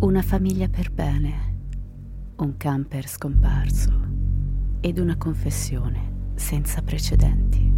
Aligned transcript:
Una 0.00 0.22
famiglia 0.22 0.66
per 0.66 0.90
bene, 0.90 1.32
un 2.36 2.56
camper 2.56 3.06
scomparso 3.06 3.92
ed 4.80 4.98
una 4.98 5.18
confessione 5.18 6.30
senza 6.36 6.80
precedenti. 6.80 7.70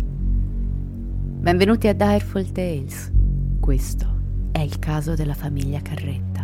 Benvenuti 1.40 1.88
a 1.88 1.92
Direful 1.92 2.52
Tales. 2.52 3.10
Questo 3.58 4.06
è 4.52 4.60
il 4.60 4.78
caso 4.78 5.14
della 5.14 5.34
famiglia 5.34 5.80
Carretta. 5.80 6.41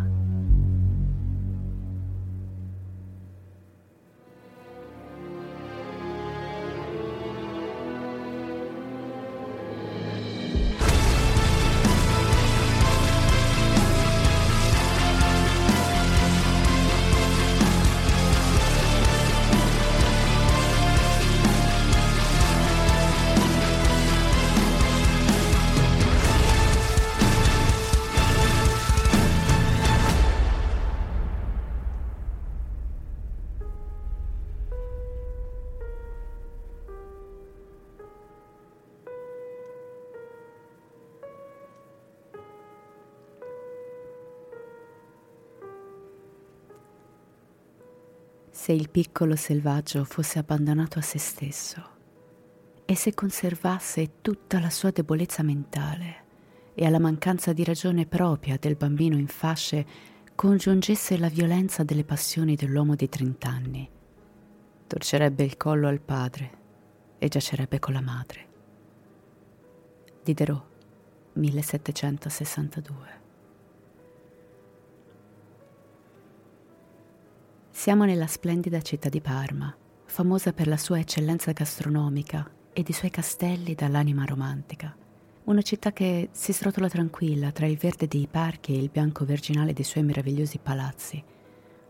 Se 48.68 48.74
il 48.74 48.90
piccolo 48.90 49.34
selvaggio 49.34 50.04
fosse 50.04 50.38
abbandonato 50.38 50.98
a 50.98 51.02
se 51.02 51.18
stesso 51.18 51.82
e 52.84 52.94
se 52.94 53.14
conservasse 53.14 54.20
tutta 54.20 54.60
la 54.60 54.68
sua 54.68 54.90
debolezza 54.90 55.42
mentale 55.42 56.24
e 56.74 56.84
alla 56.84 56.98
mancanza 56.98 57.54
di 57.54 57.64
ragione 57.64 58.04
propria 58.04 58.58
del 58.60 58.76
bambino 58.76 59.16
in 59.16 59.26
fasce 59.26 59.86
congiungesse 60.34 61.16
la 61.16 61.30
violenza 61.30 61.82
delle 61.82 62.04
passioni 62.04 62.56
dell'uomo 62.56 62.94
di 62.94 63.08
trent'anni, 63.08 63.88
torcerebbe 64.86 65.44
il 65.44 65.56
collo 65.56 65.88
al 65.88 66.02
padre 66.02 66.50
e 67.16 67.28
giacerebbe 67.28 67.78
con 67.78 67.94
la 67.94 68.02
madre. 68.02 68.46
Diderot, 70.22 70.64
1762. 71.32 73.17
Siamo 77.78 78.04
nella 78.04 78.26
splendida 78.26 78.82
città 78.82 79.08
di 79.08 79.20
Parma, 79.20 79.72
famosa 80.06 80.52
per 80.52 80.66
la 80.66 80.76
sua 80.76 80.98
eccellenza 80.98 81.52
gastronomica 81.52 82.50
ed 82.72 82.88
i 82.88 82.92
suoi 82.92 83.08
castelli 83.08 83.76
dall'anima 83.76 84.24
romantica. 84.24 84.96
Una 85.44 85.62
città 85.62 85.92
che 85.92 86.28
si 86.32 86.52
srotola 86.52 86.88
tranquilla 86.88 87.52
tra 87.52 87.66
il 87.66 87.76
verde 87.76 88.08
dei 88.08 88.26
parchi 88.28 88.74
e 88.74 88.78
il 88.78 88.90
bianco 88.90 89.24
virginale 89.24 89.74
dei 89.74 89.84
suoi 89.84 90.02
meravigliosi 90.02 90.58
palazzi. 90.58 91.22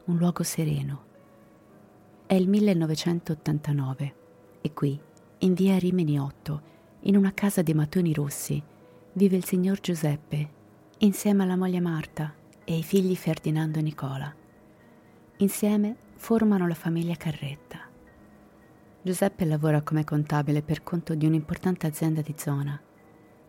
Un 0.05 0.19
luogo 0.19 0.43
sereno. 0.43 1.05
È 2.27 2.35
il 2.35 2.49
1989 2.51 4.15
e 4.61 4.73
qui, 4.75 5.01
in 5.39 5.55
via 5.55 5.79
Rimini 5.79 6.21
8, 6.21 6.63
in 7.05 7.17
una 7.17 7.33
casa 7.33 7.63
dei 7.63 7.73
mattoni 7.73 8.13
rossi, 8.13 8.63
vive 9.15 9.37
il 9.37 9.45
signor 9.47 9.81
Giuseppe, 9.81 10.51
insieme 10.99 11.45
alla 11.45 11.57
moglie 11.57 11.81
Marta 11.81 12.35
e 12.63 12.75
ai 12.75 12.83
figli 12.83 13.17
Ferdinando 13.17 13.79
e 13.79 13.83
Nicola. 13.83 14.35
Insieme 15.41 15.95
formano 16.17 16.67
la 16.67 16.75
famiglia 16.75 17.15
Carretta. 17.15 17.79
Giuseppe 19.01 19.45
lavora 19.45 19.83
come 19.83 20.03
contabile 20.03 20.63
per 20.63 20.83
conto 20.83 21.15
di 21.15 21.27
un'importante 21.27 21.87
azienda 21.87 22.23
di 22.23 22.35
zona. 22.37 22.77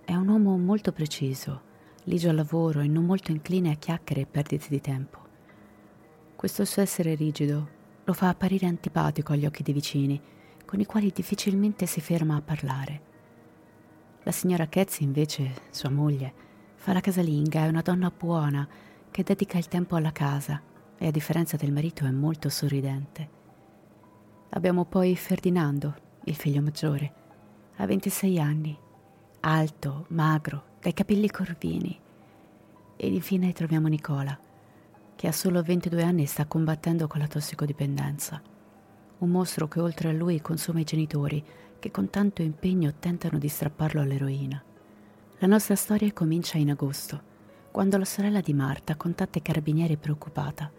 È 0.05 0.13
un 0.13 0.27
uomo 0.27 0.55
molto 0.55 0.91
preciso, 0.91 1.61
ligio 2.03 2.29
al 2.29 2.35
lavoro 2.35 2.81
e 2.81 2.87
non 2.87 3.05
molto 3.05 3.31
incline 3.31 3.71
a 3.71 3.75
chiacchiere 3.75 4.21
e 4.21 4.25
perdite 4.27 4.67
di 4.69 4.79
tempo. 4.79 5.17
Questo 6.35 6.63
suo 6.63 6.83
essere 6.83 7.15
rigido 7.15 7.67
lo 8.03 8.13
fa 8.13 8.29
apparire 8.29 8.67
antipatico 8.67 9.33
agli 9.33 9.47
occhi 9.47 9.63
dei 9.63 9.73
vicini, 9.73 10.21
con 10.65 10.79
i 10.79 10.85
quali 10.85 11.11
difficilmente 11.11 11.87
si 11.87 12.01
ferma 12.01 12.35
a 12.35 12.41
parlare. 12.41 13.01
La 14.21 14.31
signora 14.31 14.67
Ketzi, 14.67 15.03
invece, 15.03 15.53
sua 15.71 15.89
moglie, 15.89 16.33
fa 16.75 16.93
la 16.93 17.01
casalinga, 17.01 17.63
è 17.63 17.67
una 17.67 17.81
donna 17.81 18.11
buona 18.15 18.67
che 19.09 19.23
dedica 19.23 19.57
il 19.57 19.67
tempo 19.67 19.95
alla 19.95 20.11
casa 20.11 20.68
e 20.99 21.07
a 21.07 21.11
differenza 21.11 21.55
del 21.55 21.71
marito 21.71 22.05
è 22.05 22.11
molto 22.11 22.49
sorridente. 22.49 23.37
Abbiamo 24.49 24.83
poi 24.83 25.15
Ferdinando, 25.15 25.95
il 26.25 26.35
figlio 26.35 26.61
maggiore. 26.61 27.13
Ha 27.77 27.85
26 27.85 28.39
anni, 28.39 28.77
alto, 29.39 30.05
magro, 30.09 30.63
dai 30.81 30.93
capelli 30.93 31.29
corvini. 31.29 31.97
Ed 32.97 33.13
infine 33.13 33.53
troviamo 33.53 33.87
Nicola, 33.87 34.37
che 35.15 35.27
ha 35.27 35.31
solo 35.31 35.61
22 35.61 36.03
anni 36.03 36.23
e 36.23 36.27
sta 36.27 36.45
combattendo 36.45 37.07
con 37.07 37.21
la 37.21 37.27
tossicodipendenza. 37.27 38.41
Un 39.19 39.29
mostro 39.29 39.67
che 39.69 39.79
oltre 39.79 40.09
a 40.09 40.13
lui 40.13 40.41
consuma 40.41 40.81
i 40.81 40.85
genitori, 40.85 41.43
che 41.79 41.91
con 41.91 42.09
tanto 42.09 42.41
impegno 42.41 42.95
tentano 42.99 43.37
di 43.37 43.47
strapparlo 43.47 44.01
all'eroina. 44.01 44.61
La 45.37 45.47
nostra 45.47 45.75
storia 45.75 46.11
comincia 46.11 46.57
in 46.57 46.71
agosto, 46.71 47.21
quando 47.71 47.97
la 47.97 48.05
sorella 48.05 48.41
di 48.41 48.53
Marta 48.53 48.97
contatta 48.97 49.37
i 49.37 49.41
carabinieri 49.41 49.95
preoccupata. 49.95 50.78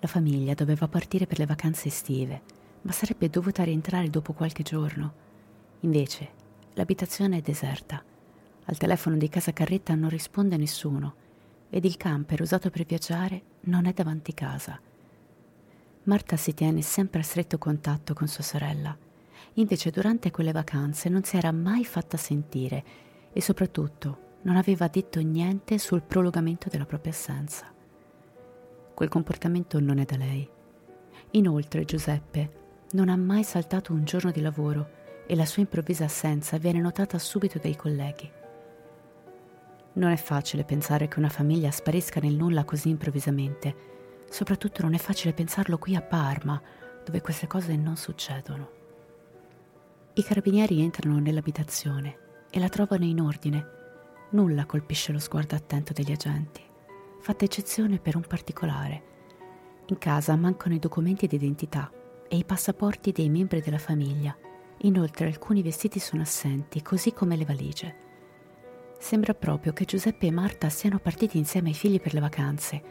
La 0.00 0.08
famiglia 0.08 0.54
doveva 0.54 0.88
partire 0.88 1.26
per 1.26 1.38
le 1.38 1.44
vacanze 1.44 1.88
estive, 1.88 2.40
ma 2.82 2.92
sarebbe 2.92 3.28
dovuta 3.28 3.62
rientrare 3.64 4.08
dopo 4.08 4.32
qualche 4.32 4.62
giorno. 4.62 5.12
Invece, 5.80 6.28
l'abitazione 6.74 7.36
è 7.36 7.40
deserta. 7.42 8.02
Al 8.64 8.78
telefono 8.78 9.16
di 9.16 9.28
casa 9.28 9.52
Carretta 9.52 9.94
non 9.94 10.08
risponde 10.08 10.56
nessuno 10.56 11.14
ed 11.68 11.84
il 11.84 11.98
camper 11.98 12.40
usato 12.40 12.70
per 12.70 12.84
viaggiare 12.84 13.42
non 13.62 13.84
è 13.84 13.92
davanti 13.92 14.32
casa. 14.32 14.80
Marta 16.04 16.36
si 16.36 16.54
tiene 16.54 16.80
sempre 16.80 17.20
a 17.20 17.24
stretto 17.24 17.58
contatto 17.58 18.14
con 18.14 18.26
sua 18.26 18.42
sorella. 18.42 18.96
Invece 19.54 19.90
durante 19.90 20.30
quelle 20.30 20.52
vacanze 20.52 21.10
non 21.10 21.24
si 21.24 21.36
era 21.36 21.52
mai 21.52 21.84
fatta 21.84 22.16
sentire 22.16 22.84
e 23.34 23.42
soprattutto 23.42 24.38
non 24.42 24.56
aveva 24.56 24.88
detto 24.88 25.20
niente 25.20 25.76
sul 25.76 26.00
prolungamento 26.00 26.70
della 26.70 26.86
propria 26.86 27.12
assenza. 27.12 27.79
Quel 29.00 29.08
comportamento 29.12 29.80
non 29.80 29.96
è 29.96 30.04
da 30.04 30.18
lei. 30.18 30.46
Inoltre 31.30 31.86
Giuseppe 31.86 32.84
non 32.90 33.08
ha 33.08 33.16
mai 33.16 33.44
saltato 33.44 33.94
un 33.94 34.04
giorno 34.04 34.30
di 34.30 34.42
lavoro 34.42 34.90
e 35.26 35.34
la 35.34 35.46
sua 35.46 35.62
improvvisa 35.62 36.04
assenza 36.04 36.58
viene 36.58 36.80
notata 36.80 37.18
subito 37.18 37.58
dai 37.58 37.74
colleghi. 37.76 38.30
Non 39.94 40.10
è 40.10 40.16
facile 40.16 40.64
pensare 40.64 41.08
che 41.08 41.18
una 41.18 41.30
famiglia 41.30 41.70
sparisca 41.70 42.20
nel 42.20 42.34
nulla 42.34 42.64
così 42.64 42.90
improvvisamente. 42.90 43.74
Soprattutto 44.28 44.82
non 44.82 44.92
è 44.92 44.98
facile 44.98 45.32
pensarlo 45.32 45.78
qui 45.78 45.96
a 45.96 46.02
Parma, 46.02 46.60
dove 47.02 47.22
queste 47.22 47.46
cose 47.46 47.76
non 47.76 47.96
succedono. 47.96 48.70
I 50.12 50.22
carabinieri 50.22 50.82
entrano 50.82 51.18
nell'abitazione 51.18 52.18
e 52.50 52.60
la 52.60 52.68
trovano 52.68 53.06
in 53.06 53.22
ordine. 53.22 53.66
Nulla 54.32 54.66
colpisce 54.66 55.10
lo 55.10 55.18
sguardo 55.18 55.54
attento 55.54 55.94
degli 55.94 56.12
agenti, 56.12 56.68
fatta 57.20 57.44
eccezione 57.44 57.98
per 57.98 58.16
un 58.16 58.22
particolare. 58.22 59.02
In 59.86 59.98
casa 59.98 60.34
mancano 60.36 60.74
i 60.74 60.78
documenti 60.78 61.26
d'identità 61.26 61.90
e 62.28 62.36
i 62.36 62.44
passaporti 62.44 63.12
dei 63.12 63.28
membri 63.28 63.60
della 63.60 63.78
famiglia. 63.78 64.36
Inoltre 64.82 65.26
alcuni 65.26 65.62
vestiti 65.62 65.98
sono 65.98 66.22
assenti, 66.22 66.80
così 66.82 67.12
come 67.12 67.36
le 67.36 67.44
valigie. 67.44 67.94
Sembra 68.98 69.34
proprio 69.34 69.72
che 69.72 69.84
Giuseppe 69.84 70.26
e 70.26 70.30
Marta 70.30 70.68
siano 70.68 70.98
partiti 70.98 71.38
insieme 71.38 71.68
ai 71.68 71.74
figli 71.74 72.00
per 72.00 72.14
le 72.14 72.20
vacanze 72.20 72.82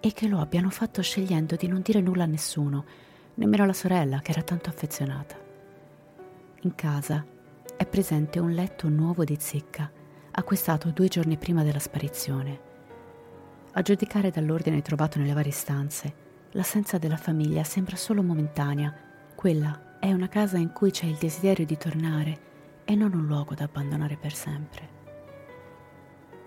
e 0.00 0.12
che 0.12 0.28
lo 0.28 0.38
abbiano 0.38 0.70
fatto 0.70 1.02
scegliendo 1.02 1.56
di 1.56 1.66
non 1.66 1.80
dire 1.80 2.00
nulla 2.00 2.24
a 2.24 2.26
nessuno, 2.26 2.84
nemmeno 3.34 3.64
alla 3.64 3.72
sorella 3.72 4.20
che 4.20 4.30
era 4.30 4.42
tanto 4.42 4.68
affezionata. 4.68 5.36
In 6.62 6.74
casa 6.74 7.24
è 7.76 7.86
presente 7.86 8.38
un 8.38 8.52
letto 8.52 8.88
nuovo 8.88 9.24
di 9.24 9.36
zecca, 9.38 9.90
acquistato 10.30 10.90
due 10.90 11.08
giorni 11.08 11.36
prima 11.36 11.62
della 11.62 11.78
sparizione. 11.78 12.63
A 13.76 13.82
giudicare 13.82 14.30
dall'ordine 14.30 14.82
trovato 14.82 15.18
nelle 15.18 15.32
varie 15.32 15.50
stanze, 15.50 16.14
l'assenza 16.52 16.96
della 16.96 17.16
famiglia 17.16 17.64
sembra 17.64 17.96
solo 17.96 18.22
momentanea. 18.22 18.94
Quella 19.34 19.98
è 19.98 20.12
una 20.12 20.28
casa 20.28 20.58
in 20.58 20.72
cui 20.72 20.92
c'è 20.92 21.06
il 21.06 21.16
desiderio 21.16 21.66
di 21.66 21.76
tornare 21.76 22.38
e 22.84 22.94
non 22.94 23.12
un 23.14 23.26
luogo 23.26 23.54
da 23.54 23.64
abbandonare 23.64 24.16
per 24.16 24.32
sempre. 24.32 24.88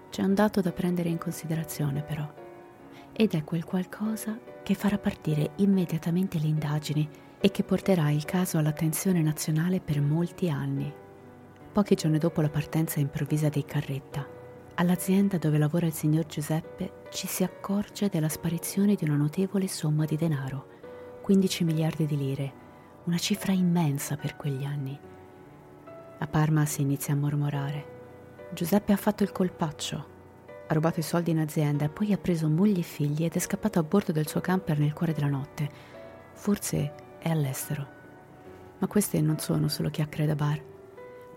C'è 0.10 0.24
un 0.24 0.36
dato 0.36 0.62
da 0.62 0.72
prendere 0.72 1.10
in 1.10 1.18
considerazione 1.18 2.02
però, 2.02 2.26
ed 3.12 3.34
è 3.34 3.44
quel 3.44 3.66
qualcosa 3.66 4.40
che 4.64 4.74
farà 4.74 4.98
partire 4.98 5.52
immediatamente 5.58 6.40
le 6.40 6.48
indagini 6.48 7.10
e 7.42 7.52
che 7.52 7.64
porterà 7.64 8.10
il 8.10 8.24
caso 8.24 8.58
all'attenzione 8.58 9.22
nazionale 9.22 9.82
per 9.82 10.00
molti 10.00 10.50
anni. 10.50 10.94
Pochi 11.74 11.96
giorni 11.96 12.20
dopo 12.20 12.40
la 12.40 12.50
partenza 12.50 13.02
improvvisa 13.02 13.50
dei 13.50 13.66
Carretta, 13.66 14.37
all'azienda 14.80 15.38
dove 15.40 15.58
lavora 15.58 15.88
il 15.88 15.94
signor 15.94 16.26
Giuseppe 16.28 17.02
ci 17.10 17.26
si 17.26 17.44
accorge 17.44 18.10
della 18.10 18.30
sparizione 18.30 18.94
di 18.94 19.06
una 19.06 19.16
notevole 19.16 19.68
somma 19.68 20.06
di 20.06 20.16
denaro, 20.16 20.68
15 21.22 21.64
miliardi 21.64 22.06
di 22.06 22.16
lire, 22.16 22.54
una 23.06 23.18
cifra 23.18 23.54
immensa 23.54 24.18
per 24.18 24.36
quegli 24.36 24.64
anni. 24.64 24.98
A 26.20 26.28
Parma 26.28 26.66
si 26.66 26.82
inizia 26.82 27.14
a 27.14 27.18
mormorare. 27.18 27.96
Giuseppe 28.54 28.94
ha 28.94 28.98
fatto 28.98 29.24
il 29.24 29.32
colpaccio. 29.32 30.16
Ha 30.68 30.74
rubato 30.74 31.00
i 31.00 31.04
soldi 31.04 31.32
in 31.32 31.40
azienda 31.40 31.90
poi 31.90 32.14
ha 32.14 32.18
preso 32.18 32.48
moglie 32.48 32.82
e 32.82 32.84
figli 32.84 33.24
ed 33.24 33.34
è 33.34 33.40
scappato 33.40 33.80
a 33.80 33.84
bordo 33.84 34.12
del 34.12 34.28
suo 34.28 34.42
camper 34.42 34.78
nel 34.78 34.94
cuore 34.94 35.14
della 35.14 35.28
notte. 35.28 35.70
Forse 36.34 36.94
è 37.18 37.30
all'estero. 37.30 37.96
Ma 38.78 38.86
queste 38.86 39.22
non 39.22 39.40
sono 39.40 39.70
solo 39.70 39.90
chiacchiere 39.90 40.28
da 40.28 40.36
bar. 40.36 40.76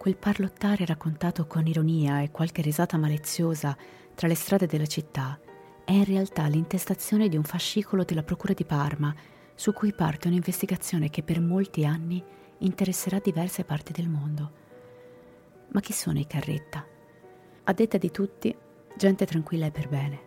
Quel 0.00 0.16
parlottare 0.16 0.86
raccontato 0.86 1.46
con 1.46 1.66
ironia 1.66 2.22
e 2.22 2.30
qualche 2.30 2.62
risata 2.62 2.96
maliziosa 2.96 3.76
tra 4.14 4.28
le 4.28 4.34
strade 4.34 4.64
della 4.64 4.86
città 4.86 5.38
è 5.84 5.92
in 5.92 6.06
realtà 6.06 6.46
l'intestazione 6.46 7.28
di 7.28 7.36
un 7.36 7.42
fascicolo 7.42 8.02
della 8.02 8.22
Procura 8.22 8.54
di 8.54 8.64
Parma 8.64 9.14
su 9.54 9.74
cui 9.74 9.92
parte 9.92 10.28
un'investigazione 10.28 11.10
che 11.10 11.22
per 11.22 11.42
molti 11.42 11.84
anni 11.84 12.24
interesserà 12.60 13.18
diverse 13.18 13.64
parti 13.64 13.92
del 13.92 14.08
mondo. 14.08 14.52
Ma 15.68 15.80
chi 15.80 15.92
sono 15.92 16.18
i 16.18 16.26
Carretta? 16.26 16.82
A 17.64 17.72
detta 17.74 17.98
di 17.98 18.10
tutti, 18.10 18.56
gente 18.96 19.26
tranquilla 19.26 19.66
e 19.66 19.70
per 19.70 19.90
bene. 19.90 20.20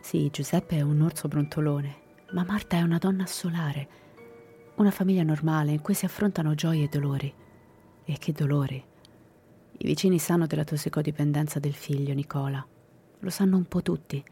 Sì, 0.00 0.28
Giuseppe 0.30 0.76
è 0.76 0.82
un 0.82 1.00
orso 1.00 1.26
brontolone, 1.26 1.96
ma 2.30 2.44
Marta 2.44 2.76
è 2.76 2.82
una 2.82 2.98
donna 2.98 3.26
solare, 3.26 3.88
una 4.76 4.92
famiglia 4.92 5.24
normale 5.24 5.72
in 5.72 5.80
cui 5.80 5.94
si 5.94 6.04
affrontano 6.04 6.54
gioie 6.54 6.84
e 6.84 6.88
dolori. 6.88 7.34
E 8.04 8.16
che 8.16 8.30
dolori! 8.30 8.86
I 9.82 9.86
vicini 9.86 10.18
sanno 10.18 10.46
della 10.46 10.62
tossicodipendenza 10.62 11.58
del 11.58 11.72
figlio, 11.72 12.12
Nicola. 12.12 12.62
Lo 13.20 13.30
sanno 13.30 13.56
un 13.56 13.64
po' 13.64 13.80
tutti. 13.80 14.22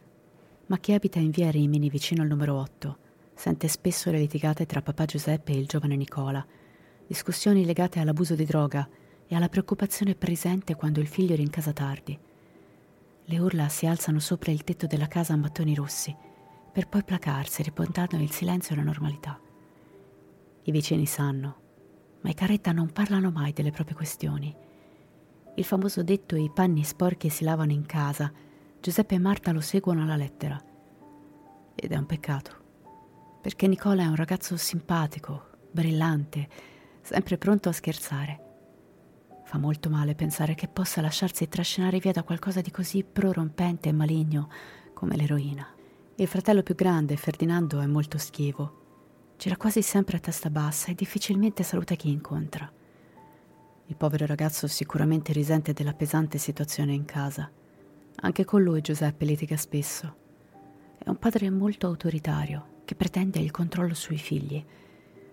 Ma 0.66 0.76
chi 0.76 0.92
abita 0.92 1.20
in 1.20 1.30
via 1.30 1.50
Rimini, 1.50 1.88
vicino 1.88 2.20
al 2.20 2.28
numero 2.28 2.60
8, 2.60 2.98
sente 3.32 3.66
spesso 3.66 4.10
le 4.10 4.18
litigate 4.18 4.66
tra 4.66 4.82
papà 4.82 5.06
Giuseppe 5.06 5.52
e 5.52 5.56
il 5.56 5.66
giovane 5.66 5.96
Nicola, 5.96 6.46
discussioni 7.06 7.64
legate 7.64 7.98
all'abuso 7.98 8.34
di 8.34 8.44
droga 8.44 8.86
e 9.26 9.34
alla 9.34 9.48
preoccupazione 9.48 10.14
presente 10.14 10.74
quando 10.74 11.00
il 11.00 11.06
figlio 11.06 11.32
era 11.32 11.40
in 11.40 11.48
casa 11.48 11.72
tardi. 11.72 12.18
Le 13.24 13.38
urla 13.38 13.70
si 13.70 13.86
alzano 13.86 14.18
sopra 14.18 14.52
il 14.52 14.64
tetto 14.64 14.86
della 14.86 15.08
casa 15.08 15.32
a 15.32 15.36
mattoni 15.36 15.74
rossi, 15.74 16.14
per 16.70 16.88
poi 16.88 17.02
placarsi, 17.02 17.62
riportando 17.62 18.16
il 18.16 18.30
silenzio 18.30 18.74
e 18.74 18.76
la 18.76 18.84
normalità. 18.84 19.40
I 20.64 20.70
vicini 20.70 21.06
sanno, 21.06 21.56
ma 22.20 22.28
i 22.28 22.34
Carretta 22.34 22.72
non 22.72 22.92
parlano 22.92 23.30
mai 23.30 23.54
delle 23.54 23.70
proprie 23.70 23.96
questioni. 23.96 24.66
Il 25.58 25.64
famoso 25.64 26.04
detto 26.04 26.36
i 26.36 26.52
panni 26.54 26.84
sporchi 26.84 27.28
si 27.30 27.42
lavano 27.42 27.72
in 27.72 27.84
casa, 27.84 28.32
Giuseppe 28.80 29.16
e 29.16 29.18
Marta 29.18 29.50
lo 29.50 29.60
seguono 29.60 30.04
alla 30.04 30.14
lettera. 30.14 30.56
Ed 31.74 31.90
è 31.90 31.96
un 31.96 32.06
peccato, 32.06 32.52
perché 33.42 33.66
Nicola 33.66 34.04
è 34.04 34.06
un 34.06 34.14
ragazzo 34.14 34.56
simpatico, 34.56 35.46
brillante, 35.72 36.48
sempre 37.02 37.38
pronto 37.38 37.68
a 37.68 37.72
scherzare. 37.72 38.40
Fa 39.42 39.58
molto 39.58 39.90
male 39.90 40.14
pensare 40.14 40.54
che 40.54 40.68
possa 40.68 41.00
lasciarsi 41.00 41.48
trascinare 41.48 41.98
via 41.98 42.12
da 42.12 42.22
qualcosa 42.22 42.60
di 42.60 42.70
così 42.70 43.02
prorompente 43.02 43.88
e 43.88 43.92
maligno 43.92 44.48
come 44.94 45.16
l'eroina. 45.16 45.66
Il 46.14 46.28
fratello 46.28 46.62
più 46.62 46.76
grande, 46.76 47.16
Ferdinando, 47.16 47.80
è 47.80 47.86
molto 47.86 48.16
schivo. 48.16 49.32
Gira 49.36 49.56
quasi 49.56 49.82
sempre 49.82 50.18
a 50.18 50.20
testa 50.20 50.50
bassa 50.50 50.92
e 50.92 50.94
difficilmente 50.94 51.64
saluta 51.64 51.96
chi 51.96 52.10
incontra. 52.10 52.77
Il 53.90 53.96
povero 53.96 54.26
ragazzo 54.26 54.66
sicuramente 54.66 55.32
risente 55.32 55.72
della 55.72 55.94
pesante 55.94 56.36
situazione 56.36 56.92
in 56.92 57.06
casa. 57.06 57.50
Anche 58.16 58.44
con 58.44 58.62
lui 58.62 58.82
Giuseppe 58.82 59.24
litiga 59.24 59.56
spesso. 59.56 60.14
È 60.98 61.08
un 61.08 61.16
padre 61.18 61.48
molto 61.48 61.86
autoritario 61.86 62.82
che 62.84 62.94
pretende 62.94 63.38
il 63.38 63.50
controllo 63.50 63.94
sui 63.94 64.18
figli 64.18 64.62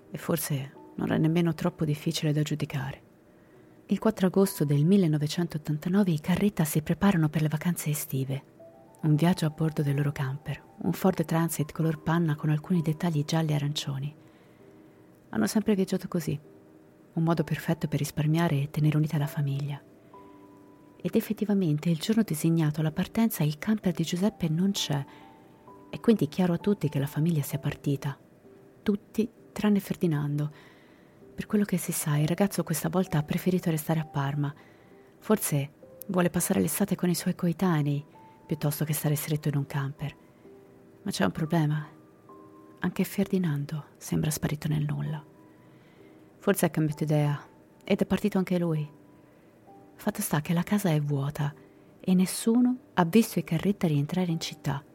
e 0.10 0.18
forse 0.18 0.72
non 0.96 1.12
è 1.12 1.18
nemmeno 1.18 1.54
troppo 1.54 1.84
difficile 1.84 2.32
da 2.32 2.44
giudicare. 2.44 3.02
Il 3.88 4.00
4 4.00 4.28
agosto 4.28 4.64
del 4.64 4.86
1989 4.86 6.12
i 6.12 6.22
Carretta 6.22 6.64
si 6.64 6.82
preparano 6.82 7.28
per 7.28 7.42
le 7.42 7.50
vacanze 7.50 7.90
estive. 7.90 8.44
Un 9.02 9.16
viaggio 9.16 9.46
a 9.46 9.50
bordo 9.50 9.84
del 9.84 9.96
loro 9.96 10.14
camper, 10.14 10.64
un 10.84 10.94
Ford 10.94 11.26
Transit 11.26 11.74
color 11.74 12.02
panna 12.02 12.36
con 12.36 12.50
alcuni 12.50 12.82
dettagli 12.82 13.26
gialli 13.26 13.52
e 13.52 13.56
arancioni. 13.56 14.16
Hanno 15.32 15.46
sempre 15.46 15.76
viaggiato 15.76 16.08
così, 16.08 16.40
un 17.16 17.24
modo 17.24 17.44
perfetto 17.44 17.88
per 17.88 18.00
risparmiare 18.00 18.62
e 18.62 18.70
tenere 18.70 18.98
unita 18.98 19.18
la 19.18 19.28
famiglia. 19.28 19.82
Ed 21.02 21.16
effettivamente 21.16 21.90
il 21.90 22.00
giorno 22.00 22.24
designato 22.24 22.80
alla 22.80 22.92
partenza 22.92 23.44
il 23.44 23.58
camper 23.58 23.94
di 23.94 24.04
Giuseppe 24.04 24.50
non 24.50 24.72
c'è, 24.72 25.06
è 25.90 26.00
quindi 26.00 26.28
chiaro 26.28 26.54
a 26.54 26.58
tutti 26.58 26.90
che 26.90 27.00
la 27.00 27.08
famiglia 27.08 27.42
sia 27.42 27.60
partita. 27.60 28.18
Tutti 28.82 29.30
tranne 29.52 29.80
Ferdinando, 29.80 30.52
per 31.36 31.46
quello 31.48 31.66
che 31.66 31.78
si 31.78 31.92
sa, 31.92 32.18
il 32.18 32.28
ragazzo 32.28 32.64
questa 32.64 32.90
volta 32.90 33.18
ha 33.18 33.24
preferito 33.24 33.70
restare 33.70 34.00
a 34.00 34.06
Parma. 34.06 34.54
Forse 35.20 35.72
vuole 36.08 36.30
passare 36.30 36.62
l'estate 36.62 36.96
con 36.96 37.10
i 37.10 37.16
suoi 37.16 37.36
coetanei, 37.36 38.04
piuttosto 38.46 38.86
che 38.86 38.94
stare 38.94 39.16
stretto 39.16 39.50
in 39.50 39.58
un 39.58 39.66
camper. 39.66 40.16
Ma 41.04 41.12
c'è 41.12 41.26
un 41.26 41.32
problema. 41.32 41.88
Anche 42.80 43.04
Ferdinando 43.04 43.88
sembra 43.98 44.32
sparito 44.32 44.68
nel 44.68 44.86
nulla. 44.86 45.35
Forse 46.46 46.68
ha 46.68 46.70
cambiato 46.70 47.02
idea 47.02 47.44
ed 47.84 48.02
è 48.02 48.06
partito 48.06 48.38
anche 48.38 48.60
lui. 48.60 48.88
Fatto 49.96 50.22
sta 50.22 50.42
che 50.42 50.54
la 50.54 50.62
casa 50.62 50.92
è 50.92 51.02
vuota 51.02 51.52
e 52.00 52.14
nessuno 52.14 52.78
ha 52.94 53.04
visto 53.04 53.40
i 53.40 53.44
carretta 53.44 53.88
rientrare 53.88 54.30
in 54.30 54.40
città. 54.40 54.86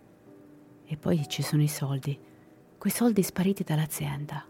E 0.84 0.96
poi 0.96 1.28
ci 1.28 1.42
sono 1.42 1.60
i 1.60 1.66
soldi, 1.66 2.16
quei 2.78 2.92
soldi 2.92 3.24
spariti 3.24 3.64
dall'azienda. 3.64 4.46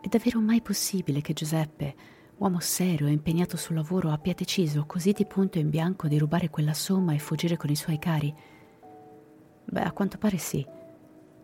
È 0.00 0.06
davvero 0.06 0.38
mai 0.38 0.62
possibile 0.62 1.20
che 1.22 1.32
Giuseppe, 1.32 1.94
uomo 2.36 2.60
serio 2.60 3.08
e 3.08 3.10
impegnato 3.10 3.56
sul 3.56 3.74
lavoro, 3.74 4.12
abbia 4.12 4.32
deciso 4.32 4.86
così 4.86 5.10
di 5.10 5.26
punto 5.26 5.58
in 5.58 5.70
bianco 5.70 6.06
di 6.06 6.18
rubare 6.18 6.50
quella 6.50 6.72
somma 6.72 7.14
e 7.14 7.18
fuggire 7.18 7.56
con 7.56 7.68
i 7.68 7.74
suoi 7.74 7.98
cari? 7.98 8.32
Beh, 9.64 9.82
a 9.82 9.90
quanto 9.90 10.18
pare 10.18 10.38
sì. 10.38 10.64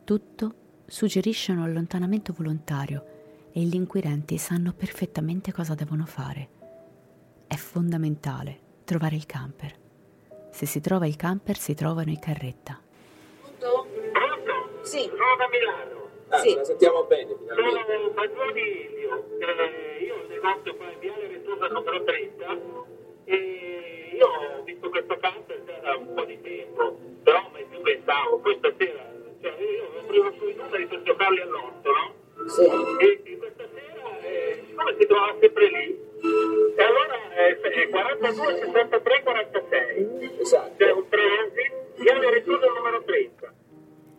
Tutto 0.05 0.83
suggerisce 0.87 1.51
un 1.51 1.63
allontanamento 1.63 2.33
volontario 2.33 3.17
e 3.59 3.63
gli 3.63 3.75
inquirenti 3.75 4.39
sanno 4.39 4.73
perfettamente 4.73 5.51
cosa 5.53 5.75
devono 5.75 6.07
fare. 6.07 6.49
È 7.49 7.57
fondamentale 7.57 8.57
trovare 8.85 9.17
il 9.17 9.27
camper. 9.27 9.75
Se 10.53 10.65
si 10.65 10.81
trova 10.81 11.09
il 11.09 11.17
camper 11.17 11.57
si 11.59 11.75
trovano 11.75 12.13
i 12.13 12.21
carretta. 12.21 12.79
Pronto? 13.41 13.89
Pronto? 14.13 14.79
Sì. 14.83 15.09
Nuova 15.09 15.49
Milano. 15.51 16.09
Ah, 16.29 16.39
Sì. 16.39 16.55
la 16.55 16.63
sentiamo 16.63 17.03
bene 17.07 17.31
Sono 17.35 17.55
finalmente. 17.57 18.15
Maggiore 18.15 18.61
Elio, 18.61 19.27
eh, 19.41 20.05
io 20.05 20.15
ho 20.15 20.27
negozio 20.29 20.77
qua 20.77 20.93
in 20.93 20.99
Viale 21.01 21.27
Ventosa 21.27 21.67
numero 21.67 22.05
30 22.05 22.59
e 23.25 24.15
io 24.15 24.27
ho 24.29 24.63
visto 24.63 24.89
questo 24.89 25.17
camper 25.19 25.65
già 25.65 25.79
da 25.81 25.97
un 25.97 26.15
po' 26.15 26.25
di 26.27 26.41
tempo, 26.43 26.97
però 27.25 27.49
mai 27.51 27.65
più 27.65 27.81
pensavo, 27.81 28.39
poi 28.39 28.55
stasera, 28.59 29.11
cioè 29.43 29.51
io 29.59 29.85
ho 29.85 30.07
preso 30.07 30.33
sui 30.39 30.55
numeri 30.55 30.87
per 30.87 31.03
giocarli 31.03 31.41
all'otto, 31.41 31.91
no? 31.91 32.15
Sì. 32.49 32.63
E, 32.63 33.23
e 33.25 33.37
questa 33.39 33.65
sera, 33.75 34.21
eh, 34.21 34.65
siccome 34.67 34.97
si 34.99 35.07
trova 35.07 35.37
sempre 35.41 35.69
lì, 35.69 35.99
e 36.77 36.83
allora 36.83 37.17
eh, 37.37 37.61
è 37.61 37.89
42 37.89 38.59
63 38.65 39.23
46, 39.23 40.41
Esatto. 40.41 40.75
c'è 40.77 40.91
un 40.91 41.05
13, 41.09 42.03
Viale 42.03 42.31
Ventosa 42.31 42.67
numero 42.75 43.03
30. 43.05 43.55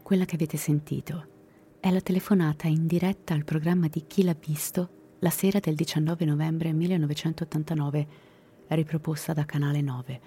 Quella 0.04 0.26
che 0.26 0.36
avete 0.36 0.58
sentito 0.58 1.26
è 1.80 1.92
la 1.92 2.02
telefonata 2.02 2.68
in 2.68 2.88
diretta 2.88 3.34
al 3.34 3.46
programma 3.46 3.88
di 3.88 4.06
Chi 4.08 4.24
l'ha 4.24 4.36
visto 4.38 4.90
la 5.20 5.30
sera 5.30 5.60
del 5.60 5.76
19 5.76 6.26
novembre 6.26 6.72
1989, 6.72 8.08
riproposta 8.68 9.34
da 9.34 9.46
Canale 9.46 9.82
9. 9.82 10.22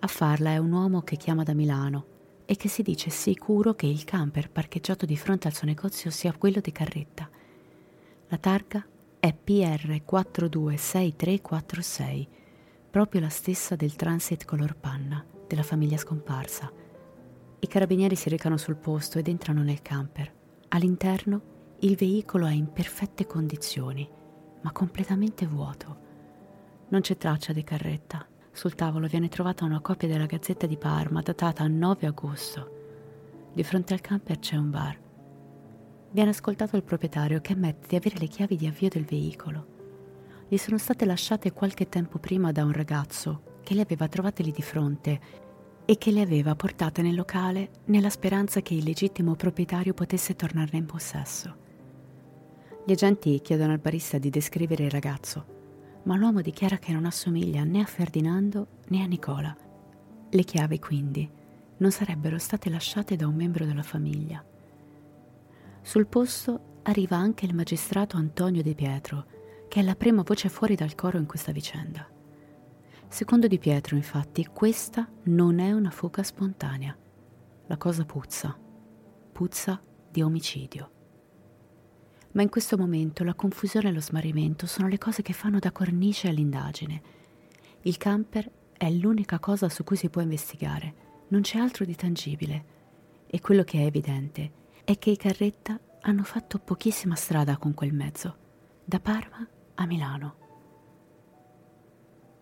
A 0.00 0.06
farla 0.06 0.50
è 0.50 0.58
un 0.58 0.72
uomo 0.72 1.02
che 1.02 1.16
chiama 1.16 1.42
da 1.42 1.54
Milano 1.54 2.12
e 2.46 2.56
che 2.56 2.68
si 2.68 2.82
dice 2.82 3.10
sicuro 3.10 3.74
che 3.74 3.86
il 3.86 4.04
camper 4.04 4.50
parcheggiato 4.50 5.06
di 5.06 5.16
fronte 5.16 5.48
al 5.48 5.54
suo 5.54 5.66
negozio 5.66 6.10
sia 6.10 6.32
quello 6.32 6.60
di 6.60 6.72
Carretta. 6.72 7.28
La 8.28 8.38
targa 8.38 8.86
è 9.18 9.34
PR426346, 9.46 12.26
proprio 12.90 13.20
la 13.20 13.28
stessa 13.28 13.76
del 13.76 13.96
transit 13.96 14.44
color 14.44 14.76
panna 14.76 15.24
della 15.46 15.62
famiglia 15.62 15.96
scomparsa. 15.96 16.70
I 17.60 17.66
carabinieri 17.66 18.16
si 18.16 18.28
recano 18.28 18.56
sul 18.56 18.76
posto 18.76 19.18
ed 19.18 19.28
entrano 19.28 19.62
nel 19.62 19.80
camper. 19.80 20.32
All'interno 20.68 21.52
il 21.80 21.96
veicolo 21.96 22.46
è 22.46 22.52
in 22.52 22.72
perfette 22.72 23.26
condizioni, 23.26 24.08
ma 24.60 24.72
completamente 24.72 25.46
vuoto. 25.46 26.02
Non 26.88 27.00
c'è 27.00 27.16
traccia 27.16 27.52
di 27.52 27.64
carretta. 27.64 28.26
Sul 28.54 28.76
tavolo 28.76 29.08
viene 29.08 29.28
trovata 29.28 29.64
una 29.64 29.80
copia 29.80 30.06
della 30.06 30.26
Gazzetta 30.26 30.66
di 30.66 30.76
Parma 30.76 31.20
datata 31.22 31.66
9 31.66 32.06
agosto. 32.06 33.50
Di 33.52 33.64
fronte 33.64 33.94
al 33.94 34.00
camper 34.00 34.38
c'è 34.38 34.54
un 34.54 34.70
bar. 34.70 34.96
Viene 36.12 36.30
ascoltato 36.30 36.76
il 36.76 36.84
proprietario 36.84 37.40
che 37.40 37.54
ammette 37.54 37.88
di 37.88 37.96
avere 37.96 38.16
le 38.16 38.28
chiavi 38.28 38.54
di 38.56 38.68
avvio 38.68 38.88
del 38.88 39.04
veicolo. 39.04 39.66
Gli 40.46 40.56
sono 40.56 40.78
state 40.78 41.04
lasciate 41.04 41.52
qualche 41.52 41.88
tempo 41.88 42.20
prima 42.20 42.52
da 42.52 42.64
un 42.64 42.70
ragazzo 42.70 43.58
che 43.64 43.74
le 43.74 43.80
aveva 43.80 44.06
trovate 44.06 44.44
lì 44.44 44.52
di 44.52 44.62
fronte 44.62 45.20
e 45.84 45.98
che 45.98 46.12
le 46.12 46.20
aveva 46.20 46.54
portate 46.54 47.02
nel 47.02 47.16
locale 47.16 47.70
nella 47.86 48.08
speranza 48.08 48.60
che 48.60 48.74
il 48.74 48.84
legittimo 48.84 49.34
proprietario 49.34 49.94
potesse 49.94 50.36
tornarne 50.36 50.78
in 50.78 50.86
possesso. 50.86 51.56
Gli 52.86 52.92
agenti 52.92 53.40
chiedono 53.40 53.72
al 53.72 53.80
barista 53.80 54.18
di 54.18 54.30
descrivere 54.30 54.84
il 54.84 54.90
ragazzo, 54.92 55.53
ma 56.04 56.16
l'uomo 56.16 56.40
dichiara 56.40 56.78
che 56.78 56.92
non 56.92 57.04
assomiglia 57.04 57.64
né 57.64 57.80
a 57.80 57.86
Ferdinando 57.86 58.80
né 58.88 59.02
a 59.02 59.06
Nicola. 59.06 59.56
Le 60.30 60.42
chiavi, 60.42 60.78
quindi, 60.78 61.30
non 61.76 61.90
sarebbero 61.90 62.38
state 62.38 62.70
lasciate 62.70 63.16
da 63.16 63.26
un 63.26 63.34
membro 63.34 63.64
della 63.64 63.82
famiglia. 63.82 64.44
Sul 65.82 66.06
posto 66.06 66.80
arriva 66.82 67.16
anche 67.16 67.46
il 67.46 67.54
magistrato 67.54 68.16
Antonio 68.16 68.62
De 68.62 68.74
Pietro, 68.74 69.26
che 69.68 69.80
è 69.80 69.82
la 69.82 69.94
prima 69.94 70.22
voce 70.22 70.48
fuori 70.48 70.74
dal 70.74 70.94
coro 70.94 71.18
in 71.18 71.26
questa 71.26 71.52
vicenda. 71.52 72.08
Secondo 73.08 73.46
Di 73.46 73.58
Pietro, 73.58 73.96
infatti, 73.96 74.46
questa 74.46 75.08
non 75.24 75.58
è 75.58 75.72
una 75.72 75.90
fuga 75.90 76.22
spontanea. 76.22 76.96
La 77.66 77.76
cosa 77.76 78.04
puzza. 78.04 78.56
Puzza 79.32 79.80
di 80.10 80.22
omicidio. 80.22 80.93
Ma 82.34 82.42
in 82.42 82.48
questo 82.48 82.76
momento 82.76 83.22
la 83.22 83.34
confusione 83.34 83.88
e 83.88 83.92
lo 83.92 84.00
smarrimento 84.00 84.66
sono 84.66 84.88
le 84.88 84.98
cose 84.98 85.22
che 85.22 85.32
fanno 85.32 85.60
da 85.60 85.70
cornice 85.70 86.28
all'indagine. 86.28 87.02
Il 87.82 87.96
camper 87.96 88.50
è 88.76 88.90
l'unica 88.90 89.38
cosa 89.38 89.68
su 89.68 89.84
cui 89.84 89.96
si 89.96 90.08
può 90.08 90.20
investigare, 90.20 91.02
non 91.28 91.42
c'è 91.42 91.58
altro 91.58 91.84
di 91.84 91.94
tangibile. 91.94 92.72
E 93.26 93.40
quello 93.40 93.62
che 93.62 93.78
è 93.78 93.84
evidente 93.84 94.50
è 94.84 94.98
che 94.98 95.10
i 95.10 95.16
Carretta 95.16 95.78
hanno 96.00 96.24
fatto 96.24 96.58
pochissima 96.58 97.14
strada 97.14 97.56
con 97.56 97.72
quel 97.72 97.92
mezzo, 97.92 98.36
da 98.84 98.98
Parma 98.98 99.46
a 99.76 99.86
Milano. 99.86 100.34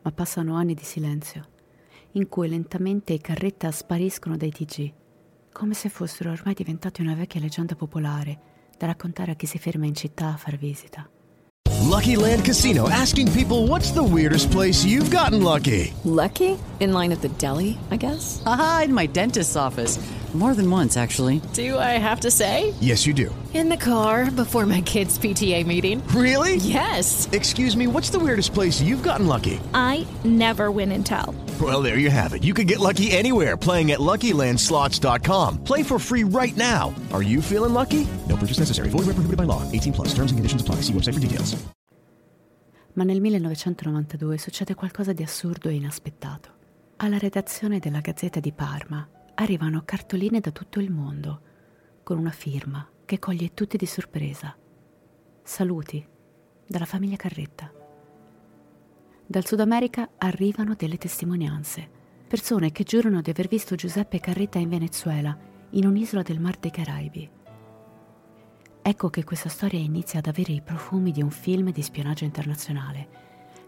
Ma 0.03 0.11
passano 0.11 0.57
anni 0.57 0.73
di 0.73 0.85
silenzio, 0.85 1.49
in 2.13 2.29
cui 2.29 2.49
lentamente 2.49 3.13
i 3.13 3.21
Carretta 3.21 3.71
spariscono 3.71 4.39
dai 4.39 4.51
TG, 4.51 4.93
come 5.53 5.75
se 5.75 5.91
fossero 5.91 6.31
ormai 6.31 6.55
diventati 6.55 7.03
una 7.03 7.15
vecchia 7.15 7.41
leggenda 7.41 7.77
popolare 7.77 8.52
da 8.83 8.89
raccontare 8.89 9.33
a 9.33 9.35
chi 9.37 9.47
si 9.47 9.59
ferma 9.59 9.87
in 9.87 9.95
città 9.95 10.33
a 10.33 10.37
far 10.37 10.57
visita. 10.57 11.09
Lucky 11.85 12.17
Land 12.17 12.43
Casino 12.45 12.89
asking 12.89 13.31
people 13.31 13.67
what's 13.67 13.93
the 13.93 14.03
weirdest 14.03 14.51
place 14.51 14.85
you've 14.85 15.11
gotten 15.11 15.43
lucky? 15.43 15.93
Lucky? 16.03 16.59
In 16.81 16.93
line 16.93 17.13
at 17.13 17.21
the 17.21 17.31
deli, 17.39 17.77
I 17.91 17.97
guess? 17.97 18.43
Aha, 18.45 18.83
in 18.87 18.93
my 18.93 19.07
dentist's 19.07 19.55
office. 19.55 19.99
More 20.35 20.55
than 20.55 20.71
once, 20.71 20.97
actually. 20.97 21.43
Do 21.53 21.79
I 21.79 21.99
have 22.01 22.21
to 22.21 22.31
say? 22.31 22.73
Yes, 22.81 23.07
you 23.07 23.13
do. 23.13 23.35
In 23.53 23.69
the 23.69 23.77
car 23.77 24.31
before 24.31 24.65
my 24.65 24.81
kids' 24.81 25.19
PTA 25.19 25.67
meeting. 25.67 26.03
Really? 26.09 26.57
Yes. 26.57 27.29
Excuse 27.33 27.77
me, 27.77 27.87
what's 27.87 28.09
the 28.09 28.19
weirdest 28.19 28.55
place 28.55 28.81
you've 28.81 29.03
gotten 29.03 29.27
lucky? 29.27 29.61
I 29.75 30.07
never 30.25 30.71
win 30.71 30.91
and 30.93 31.05
tell. 31.05 31.35
Well, 31.61 31.83
there 31.83 31.99
you 31.99 32.09
have 32.09 32.33
it. 32.33 32.45
You 32.45 32.55
can 32.55 32.67
get 32.67 32.81
lucky 32.81 33.13
anywhere 33.13 33.59
playing 33.59 33.93
at 33.93 34.01
LuckyLandSlots.com. 34.01 35.65
Play 35.65 35.83
for 35.83 35.99
free 35.99 36.25
right 36.25 36.57
now. 36.57 36.95
Are 37.13 37.23
you 37.23 37.43
feeling 37.43 37.75
lucky? 37.75 38.09
No 38.27 38.37
purchase 38.37 38.59
necessary. 38.59 38.89
Void 38.89 39.05
where 39.05 39.15
prohibited 39.15 39.37
by 39.37 39.45
law. 39.45 39.61
18 39.71 39.93
plus. 39.93 40.09
Terms 40.15 40.33
and 40.33 40.39
conditions 40.39 40.63
apply. 40.63 40.77
See 40.77 40.95
website 40.95 41.13
for 41.13 41.21
details. 41.21 41.55
Ma 42.95 43.05
nel 43.05 43.21
1992 43.21 44.39
succede 44.39 44.75
qualcosa 44.75 45.13
di 45.13 45.23
assurdo 45.23 45.69
e 45.69 45.75
inaspettato. 45.75 46.51
Alla 46.97 47.19
redazione 47.19 47.79
della 47.79 48.01
Gazzetta 48.01 48.39
di 48.41 48.53
Parma 48.53 49.07
arrivano 49.35 49.83
cartoline 49.85 50.41
da 50.41 50.51
tutto 50.51 50.81
il 50.81 50.91
mondo, 50.91 51.41
con 52.03 52.19
una 52.19 52.31
firma 52.31 52.87
che 53.05 53.19
coglie 53.19 53.55
tutti 53.55 53.77
di 53.77 53.87
sorpresa. 53.87 54.57
Saluti 55.43 56.07
dalla 56.67 56.85
famiglia 56.85 57.17
Carretta. 57.17 57.73
Dal 59.27 59.47
Sud 59.47 59.61
America 59.61 60.11
arrivano 60.19 60.75
delle 60.75 60.99
testimonianze, 60.99 61.89
persone 62.27 62.73
che 62.73 62.85
giurano 62.85 63.21
di 63.21 63.31
aver 63.31 63.49
visto 63.49 63.75
Giuseppe 63.75 64.21
Carretta 64.21 64.59
in 64.59 64.69
Venezuela, 64.69 65.37
in 65.71 65.87
un'isola 65.87 66.23
del 66.23 66.41
Mar 66.41 66.59
dei 66.59 66.71
Caraibi. 66.71 67.31
Ecco 68.83 69.11
che 69.11 69.25
questa 69.25 69.49
storia 69.49 69.79
inizia 69.79 70.19
ad 70.19 70.27
avere 70.27 70.53
i 70.53 70.61
profumi 70.61 71.13
di 71.13 71.23
un 71.23 71.31
film 71.31 71.71
di 71.71 71.83
spionaggio 71.83 72.25
internazionale, 72.25 73.09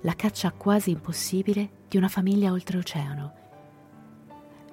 la 0.00 0.14
caccia 0.14 0.50
quasi 0.52 0.90
impossibile 0.90 1.85
di 1.88 1.97
una 1.97 2.09
famiglia 2.09 2.52
oltreoceano. 2.52 3.42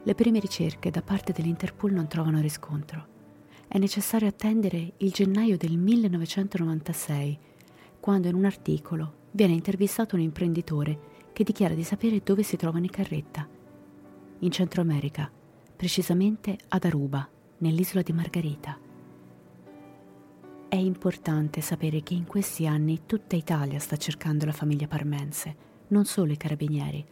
Le 0.03 0.15
prime 0.15 0.39
ricerche 0.39 0.89
da 0.89 1.03
parte 1.03 1.31
dell'Interpol 1.31 1.93
non 1.93 2.07
trovano 2.07 2.41
riscontro. 2.41 3.07
È 3.67 3.77
necessario 3.77 4.27
attendere 4.27 4.93
il 4.97 5.11
gennaio 5.11 5.57
del 5.57 5.77
1996, 5.77 7.37
quando 7.99 8.27
in 8.27 8.33
un 8.33 8.45
articolo 8.45 9.13
viene 9.31 9.53
intervistato 9.53 10.15
un 10.15 10.21
imprenditore 10.21 11.29
che 11.33 11.43
dichiara 11.43 11.75
di 11.75 11.83
sapere 11.83 12.21
dove 12.23 12.41
si 12.41 12.57
trovano 12.57 12.85
i 12.85 12.89
Carretta. 12.89 13.47
In 14.39 14.49
Centro 14.49 14.81
America, 14.81 15.31
precisamente 15.75 16.57
ad 16.69 16.83
Aruba, 16.83 17.29
nell'isola 17.59 18.01
di 18.01 18.11
Margarita. 18.11 18.77
È 20.67 20.75
importante 20.75 21.61
sapere 21.61 22.01
che 22.01 22.15
in 22.15 22.25
questi 22.25 22.65
anni 22.65 23.01
tutta 23.05 23.35
Italia 23.35 23.77
sta 23.77 23.97
cercando 23.97 24.45
la 24.45 24.51
famiglia 24.51 24.87
parmense, 24.87 25.55
non 25.89 26.05
solo 26.05 26.31
i 26.31 26.37
carabinieri. 26.37 27.05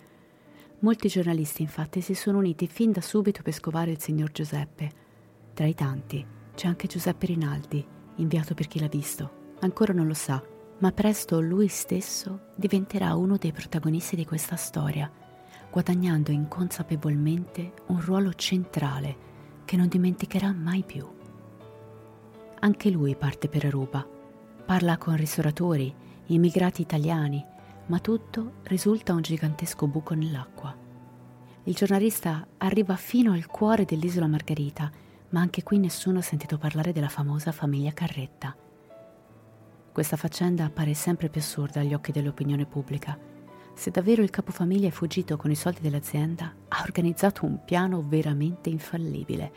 Molti 0.81 1.09
giornalisti 1.09 1.61
infatti 1.61 1.99
si 1.99 2.13
sono 2.13 2.37
uniti 2.37 2.65
fin 2.67 2.93
da 2.93 3.01
subito 3.01 3.41
per 3.41 3.53
scovare 3.53 3.91
il 3.91 3.99
signor 3.99 4.31
Giuseppe. 4.31 4.91
Tra 5.53 5.65
i 5.65 5.73
tanti 5.73 6.25
c'è 6.55 6.67
anche 6.67 6.87
Giuseppe 6.87 7.25
Rinaldi, 7.25 7.85
inviato 8.15 8.53
per 8.53 8.67
chi 8.67 8.79
l'ha 8.79 8.87
visto. 8.87 9.55
Ancora 9.59 9.91
non 9.91 10.07
lo 10.07 10.13
sa, 10.13 10.41
ma 10.79 10.91
presto 10.93 11.41
lui 11.41 11.67
stesso 11.67 12.51
diventerà 12.55 13.13
uno 13.15 13.35
dei 13.35 13.51
protagonisti 13.51 14.15
di 14.15 14.25
questa 14.25 14.55
storia, 14.55 15.11
guadagnando 15.69 16.31
inconsapevolmente 16.31 17.73
un 17.87 17.99
ruolo 17.99 18.33
centrale 18.33 19.27
che 19.65 19.75
non 19.75 19.89
dimenticherà 19.89 20.53
mai 20.53 20.83
più. 20.83 21.05
Anche 22.61 22.89
lui 22.89 23.17
parte 23.17 23.49
per 23.49 23.65
Aruba. 23.65 24.07
Parla 24.65 24.97
con 24.97 25.17
ristoratori, 25.17 25.93
immigrati 26.27 26.81
italiani, 26.81 27.45
ma 27.89 27.99
tutto 27.99 28.53
risulta 28.63 29.13
un 29.13 29.21
gigantesco 29.21 29.87
buco 29.87 30.13
nell'acqua. 30.13 30.75
Il 31.63 31.73
giornalista 31.73 32.47
arriva 32.57 32.95
fino 32.95 33.33
al 33.33 33.47
cuore 33.47 33.85
dell'isola 33.85 34.27
Margarita, 34.27 34.91
ma 35.29 35.41
anche 35.41 35.63
qui 35.63 35.77
nessuno 35.77 36.19
ha 36.19 36.23
sentito 36.23 36.57
parlare 36.57 36.91
della 36.91 37.09
famosa 37.09 37.51
famiglia 37.51 37.91
Carretta. 37.91 38.55
Questa 39.91 40.17
faccenda 40.17 40.65
appare 40.65 40.93
sempre 40.93 41.29
più 41.29 41.41
assurda 41.41 41.81
agli 41.81 41.93
occhi 41.93 42.11
dell'opinione 42.11 42.65
pubblica. 42.65 43.17
Se 43.73 43.91
davvero 43.91 44.21
il 44.21 44.29
capofamiglia 44.29 44.87
è 44.87 44.91
fuggito 44.91 45.35
con 45.35 45.51
i 45.51 45.55
soldi 45.55 45.81
dell'azienda, 45.81 46.53
ha 46.67 46.81
organizzato 46.83 47.45
un 47.45 47.63
piano 47.65 48.03
veramente 48.07 48.69
infallibile. 48.69 49.51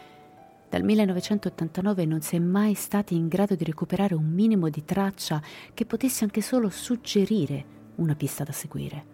Dal 0.69 0.83
1989 0.83 2.07
non 2.07 2.23
si 2.23 2.37
è 2.37 2.39
mai 2.39 2.75
stati 2.75 3.15
in 3.15 3.29
grado 3.29 3.55
di 3.55 3.65
recuperare 3.65 4.15
un 4.15 4.25
minimo 4.25 4.71
di 4.71 4.85
traccia 4.85 5.43
che 5.75 5.85
potesse 5.85 6.25
anche 6.25 6.41
solo 6.41 6.71
suggerire 6.71 7.81
una 7.97 8.15
pista 8.15 8.45
da 8.45 8.53
seguire. 8.53 9.05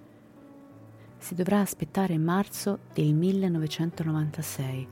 Si 1.18 1.34
dovrà 1.34 1.60
aspettare 1.60 2.16
marzo 2.18 2.78
del 2.92 3.12
1996, 3.14 4.88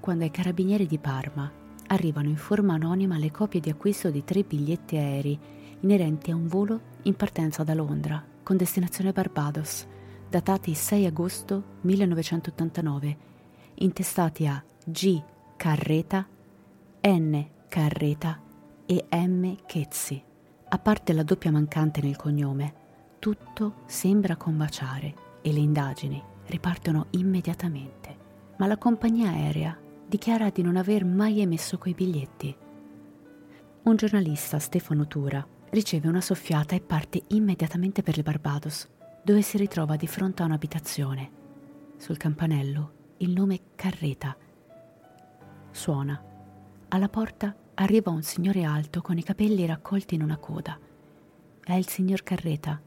quando 0.00 0.24
ai 0.24 0.30
carabinieri 0.30 0.86
di 0.86 0.98
Parma 0.98 1.50
arrivano 1.86 2.28
in 2.28 2.36
forma 2.36 2.74
anonima 2.74 3.18
le 3.18 3.30
copie 3.30 3.60
di 3.60 3.70
acquisto 3.70 4.10
di 4.10 4.24
tre 4.24 4.42
biglietti 4.42 4.96
aerei 4.96 5.38
inerenti 5.80 6.30
a 6.30 6.36
un 6.36 6.46
volo 6.46 6.80
in 7.02 7.14
partenza 7.14 7.62
da 7.62 7.74
Londra 7.74 8.22
con 8.42 8.56
destinazione 8.56 9.12
Barbados, 9.12 9.86
datati 10.28 10.74
6 10.74 11.06
agosto 11.06 11.62
1989, 11.82 13.16
intestati 13.74 14.46
a 14.46 14.62
G. 14.84 15.22
Carreta, 15.56 16.26
N. 17.02 17.46
Carreta 17.68 18.40
e 18.86 19.06
M. 19.10 19.56
Chezzi. 19.66 20.22
A 20.68 20.78
parte 20.78 21.12
la 21.12 21.22
doppia 21.22 21.50
mancante 21.50 22.00
nel 22.00 22.16
cognome, 22.16 22.74
tutto 23.20 23.82
sembra 23.86 24.36
combaciare 24.36 25.14
e 25.42 25.52
le 25.52 25.60
indagini 25.60 26.20
ripartono 26.46 27.06
immediatamente. 27.10 28.16
Ma 28.56 28.66
la 28.66 28.76
compagnia 28.76 29.30
aerea 29.30 29.78
dichiara 30.06 30.50
di 30.50 30.62
non 30.62 30.76
aver 30.76 31.04
mai 31.04 31.40
emesso 31.40 31.78
quei 31.78 31.94
biglietti. 31.94 32.56
Un 33.82 33.96
giornalista, 33.96 34.58
Stefano 34.58 35.06
Tura, 35.06 35.46
riceve 35.70 36.08
una 36.08 36.20
soffiata 36.20 36.74
e 36.74 36.80
parte 36.80 37.22
immediatamente 37.28 38.02
per 38.02 38.16
le 38.16 38.22
Barbados, 38.22 38.88
dove 39.22 39.42
si 39.42 39.56
ritrova 39.56 39.94
di 39.94 40.08
fronte 40.08 40.42
a 40.42 40.46
un'abitazione. 40.46 41.30
Sul 41.96 42.16
campanello 42.16 42.92
il 43.18 43.30
nome 43.30 43.60
Carreta 43.74 44.36
Suona. 45.70 46.20
Alla 46.88 47.08
porta 47.08 47.54
arriva 47.74 48.10
un 48.10 48.22
signore 48.22 48.64
alto 48.64 49.02
con 49.02 49.16
i 49.16 49.22
capelli 49.22 49.64
raccolti 49.66 50.14
in 50.16 50.22
una 50.22 50.38
coda. 50.38 50.78
È 51.62 51.74
il 51.74 51.86
signor 51.86 52.22
Carreta, 52.22 52.80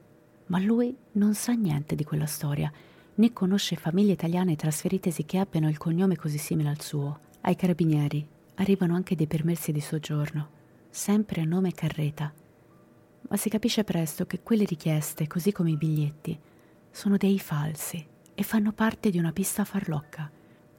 ma 0.47 0.59
lui 0.59 0.95
non 1.13 1.33
sa 1.33 1.53
niente 1.53 1.95
di 1.95 2.03
quella 2.03 2.25
storia, 2.25 2.71
né 3.15 3.33
conosce 3.33 3.75
famiglie 3.75 4.13
italiane 4.13 4.55
trasferitesi 4.55 5.25
che 5.25 5.37
abbiano 5.37 5.69
il 5.69 5.77
cognome 5.77 6.15
così 6.15 6.37
simile 6.37 6.69
al 6.69 6.81
suo. 6.81 7.19
Ai 7.41 7.55
carabinieri 7.55 8.25
arrivano 8.55 8.95
anche 8.95 9.15
dei 9.15 9.27
permessi 9.27 9.71
di 9.71 9.81
soggiorno, 9.81 10.49
sempre 10.89 11.41
a 11.41 11.45
nome 11.45 11.71
Carreta. 11.71 12.31
Ma 13.29 13.37
si 13.37 13.49
capisce 13.49 13.83
presto 13.83 14.25
che 14.25 14.41
quelle 14.41 14.65
richieste, 14.65 15.27
così 15.27 15.51
come 15.51 15.71
i 15.71 15.77
biglietti, 15.77 16.37
sono 16.91 17.17
dei 17.17 17.39
falsi 17.39 18.05
e 18.35 18.43
fanno 18.43 18.71
parte 18.71 19.09
di 19.09 19.17
una 19.17 19.31
pista 19.31 19.63
farlocca. 19.63 20.29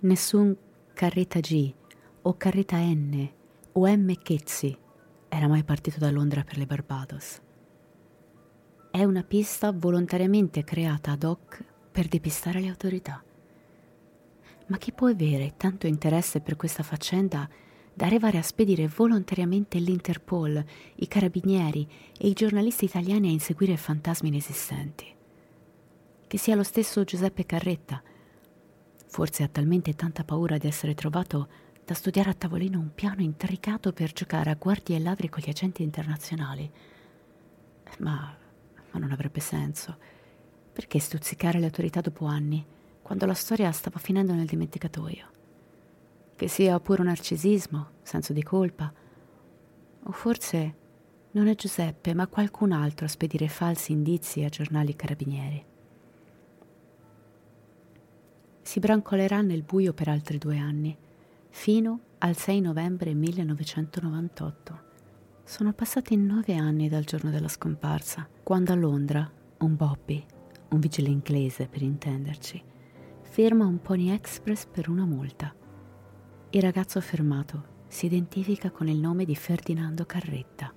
Nessun 0.00 0.56
Carreta 0.92 1.40
G 1.40 1.72
o 2.22 2.36
Carreta 2.36 2.78
N 2.78 3.28
o 3.72 3.86
M. 3.86 4.14
Chezzi 4.22 4.76
era 5.28 5.48
mai 5.48 5.64
partito 5.64 5.98
da 5.98 6.10
Londra 6.10 6.44
per 6.44 6.58
le 6.58 6.66
Barbados. 6.66 7.40
È 8.94 9.02
una 9.02 9.24
pista 9.24 9.72
volontariamente 9.72 10.62
creata 10.62 11.10
ad 11.10 11.24
hoc 11.24 11.64
per 11.90 12.06
depistare 12.06 12.60
le 12.60 12.68
autorità. 12.68 13.20
Ma 14.68 14.78
chi 14.78 14.92
può 14.92 15.08
avere 15.08 15.54
tanto 15.56 15.88
interesse 15.88 16.40
per 16.40 16.54
questa 16.54 16.84
faccenda 16.84 17.48
da 17.92 18.06
arrivare 18.06 18.38
a 18.38 18.42
spedire 18.42 18.86
volontariamente 18.86 19.80
l'Interpol, 19.80 20.64
i 20.94 21.08
carabinieri 21.08 21.88
e 22.16 22.28
i 22.28 22.34
giornalisti 22.34 22.84
italiani 22.84 23.26
a 23.26 23.32
inseguire 23.32 23.76
fantasmi 23.76 24.28
inesistenti? 24.28 25.12
Che 26.28 26.38
sia 26.38 26.54
lo 26.54 26.62
stesso 26.62 27.02
Giuseppe 27.02 27.44
Carretta. 27.46 28.00
Forse 29.08 29.42
ha 29.42 29.48
talmente 29.48 29.94
tanta 29.94 30.22
paura 30.22 30.56
di 30.56 30.68
essere 30.68 30.94
trovato 30.94 31.48
da 31.84 31.94
studiare 31.94 32.30
a 32.30 32.34
tavolino 32.34 32.78
un 32.78 32.94
piano 32.94 33.22
intricato 33.22 33.92
per 33.92 34.12
giocare 34.12 34.50
a 34.50 34.54
guardie 34.54 34.94
e 34.94 35.00
ladri 35.00 35.28
con 35.28 35.42
gli 35.44 35.50
agenti 35.50 35.82
internazionali. 35.82 36.70
Ma, 37.98 38.42
ma 38.94 39.00
non 39.00 39.12
avrebbe 39.12 39.40
senso. 39.40 39.96
Perché 40.72 40.98
stuzzicare 40.98 41.58
le 41.58 41.66
autorità 41.66 42.00
dopo 42.00 42.24
anni, 42.24 42.64
quando 43.02 43.26
la 43.26 43.34
storia 43.34 43.70
stava 43.72 43.98
finendo 43.98 44.32
nel 44.32 44.46
dimenticatoio? 44.46 45.26
Che 46.34 46.48
sia 46.48 46.80
puro 46.80 47.02
narcisismo, 47.02 47.90
senso 48.02 48.32
di 48.32 48.42
colpa, 48.42 48.92
o 50.06 50.12
forse 50.12 50.82
non 51.32 51.48
è 51.48 51.54
Giuseppe, 51.54 52.14
ma 52.14 52.26
qualcun 52.28 52.72
altro 52.72 53.06
a 53.06 53.08
spedire 53.08 53.48
falsi 53.48 53.92
indizi 53.92 54.42
a 54.42 54.48
giornali 54.48 54.94
carabinieri. 54.94 55.64
Si 58.62 58.80
brancolerà 58.80 59.42
nel 59.42 59.62
buio 59.62 59.92
per 59.92 60.08
altri 60.08 60.38
due 60.38 60.58
anni 60.58 60.96
fino 61.50 62.00
al 62.18 62.36
6 62.36 62.60
novembre 62.60 63.14
1998. 63.14 64.83
Sono 65.46 65.74
passati 65.74 66.16
nove 66.16 66.54
anni 66.54 66.88
dal 66.88 67.04
giorno 67.04 67.30
della 67.30 67.48
scomparsa, 67.48 68.26
quando 68.42 68.72
a 68.72 68.76
Londra 68.76 69.30
un 69.58 69.76
Bobby, 69.76 70.24
un 70.70 70.80
vigile 70.80 71.10
inglese 71.10 71.66
per 71.66 71.82
intenderci, 71.82 72.64
ferma 73.20 73.66
un 73.66 73.78
Pony 73.82 74.08
Express 74.08 74.64
per 74.64 74.88
una 74.88 75.04
multa. 75.04 75.54
Il 76.48 76.62
ragazzo 76.62 76.98
fermato 77.02 77.82
si 77.88 78.06
identifica 78.06 78.70
con 78.70 78.88
il 78.88 78.96
nome 78.96 79.26
di 79.26 79.36
Ferdinando 79.36 80.06
Carretta. 80.06 80.72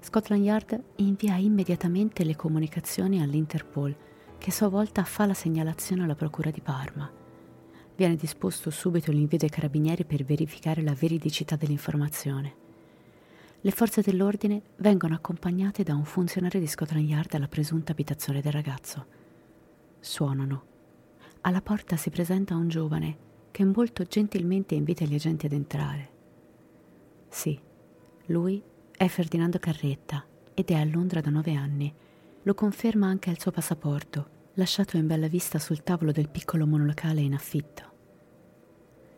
Scotland 0.00 0.44
Yard 0.44 0.82
invia 0.96 1.36
immediatamente 1.36 2.24
le 2.24 2.34
comunicazioni 2.34 3.22
all'Interpol, 3.22 3.96
che 4.36 4.50
a 4.50 4.52
sua 4.52 4.68
volta 4.68 5.04
fa 5.04 5.26
la 5.26 5.34
segnalazione 5.34 6.02
alla 6.02 6.16
Procura 6.16 6.50
di 6.50 6.60
Parma. 6.60 7.08
Viene 7.94 8.16
disposto 8.16 8.70
subito 8.70 9.12
l'invio 9.12 9.38
dei 9.38 9.48
carabinieri 9.48 10.04
per 10.04 10.24
verificare 10.24 10.82
la 10.82 10.92
veridicità 10.92 11.54
dell'informazione. 11.54 12.66
Le 13.60 13.70
forze 13.72 14.02
dell'ordine 14.02 14.62
vengono 14.76 15.14
accompagnate 15.14 15.82
da 15.82 15.96
un 15.96 16.04
funzionario 16.04 16.60
di 16.60 16.68
Scotland 16.68 17.08
Yard 17.08 17.34
alla 17.34 17.48
presunta 17.48 17.90
abitazione 17.90 18.40
del 18.40 18.52
ragazzo. 18.52 19.06
Suonano. 19.98 20.64
Alla 21.40 21.60
porta 21.60 21.96
si 21.96 22.08
presenta 22.10 22.54
un 22.54 22.68
giovane 22.68 23.16
che 23.50 23.64
molto 23.64 24.04
gentilmente 24.04 24.76
invita 24.76 25.04
gli 25.04 25.14
agenti 25.14 25.46
ad 25.46 25.52
entrare. 25.52 26.10
Sì, 27.28 27.60
lui 28.26 28.62
è 28.96 29.08
Ferdinando 29.08 29.58
Carretta 29.58 30.24
ed 30.54 30.70
è 30.70 30.74
a 30.74 30.84
Londra 30.84 31.20
da 31.20 31.30
nove 31.30 31.54
anni. 31.54 31.92
Lo 32.42 32.54
conferma 32.54 33.08
anche 33.08 33.30
il 33.30 33.40
suo 33.40 33.50
passaporto, 33.50 34.28
lasciato 34.54 34.96
in 34.96 35.08
bella 35.08 35.26
vista 35.26 35.58
sul 35.58 35.82
tavolo 35.82 36.12
del 36.12 36.28
piccolo 36.28 36.64
monolocale 36.64 37.22
in 37.22 37.34
affitto. 37.34 37.82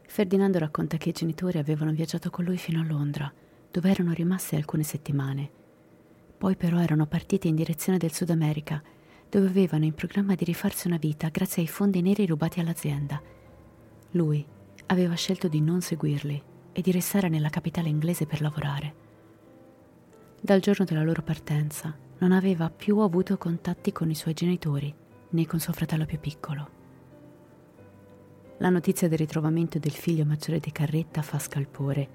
Ferdinando 0.07 0.59
racconta 0.59 0.97
che 0.97 1.11
i 1.11 1.13
genitori 1.13 1.59
avevano 1.59 1.93
viaggiato 1.93 2.31
con 2.31 2.45
lui 2.45 2.57
fino 2.57 2.81
a 2.81 2.85
Londra, 2.85 3.31
dove 3.71 3.91
erano 3.91 4.13
rimasti 4.13 4.57
alcune 4.57 4.83
settimane. 4.83 5.51
Poi 6.37 6.57
però 6.57 6.79
erano 6.79 7.07
partiti 7.07 7.49
in 7.49 7.55
direzione 7.55 7.99
del 7.99 8.13
Sud 8.13 8.31
America, 8.31 8.83
dove 9.29 9.47
avevano 9.47 9.85
in 9.85 9.95
programma 9.95 10.35
di 10.35 10.45
rifarsi 10.45 10.87
una 10.87 10.97
vita 10.97 11.29
grazie 11.29 11.63
ai 11.63 11.69
fondi 11.69 12.03
neri 12.03 12.27
rubati 12.27 12.61
all'azienda. 12.61 13.21
Lui 14.13 14.45
aveva 14.87 15.15
scelto 15.15 15.47
di 15.49 15.61
non 15.61 15.81
seguirli 15.81 16.43
e 16.73 16.81
di 16.81 16.91
restare 16.91 17.29
nella 17.29 17.51
capitale 17.51 17.89
inglese 17.89 18.27
per 18.27 18.41
lavorare. 18.41 18.95
Dal 20.41 20.61
giorno 20.61 20.85
della 20.85 21.05
loro 21.05 21.23
partenza 21.23 21.95
non 22.19 22.33
aveva 22.33 22.71
più 22.71 22.99
avuto 22.99 23.37
contatti 23.39 23.93
con 23.93 24.11
i 24.11 24.15
suoi 24.15 24.35
genitori 24.35 24.93
né 25.31 25.47
con 25.47 25.61
suo 25.61 25.73
fratello 25.73 26.07
più 26.07 26.19
piccolo. 26.19 26.79
La 28.59 28.69
notizia 28.69 29.09
del 29.09 29.19
ritrovamento 29.19 29.79
del 29.79 29.93
figlio 29.93 30.25
maggiore 30.25 30.59
di 30.59 30.73
Carretta 30.73 31.23
fa 31.23 31.39
scalpore. 31.39 32.09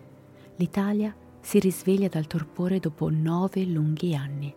L'Italia 0.57 1.15
si 1.45 1.59
risveglia 1.59 2.07
dal 2.07 2.25
torpore 2.25 2.79
dopo 2.79 3.07
nove 3.11 3.63
lunghi 3.65 4.15
anni. 4.15 4.51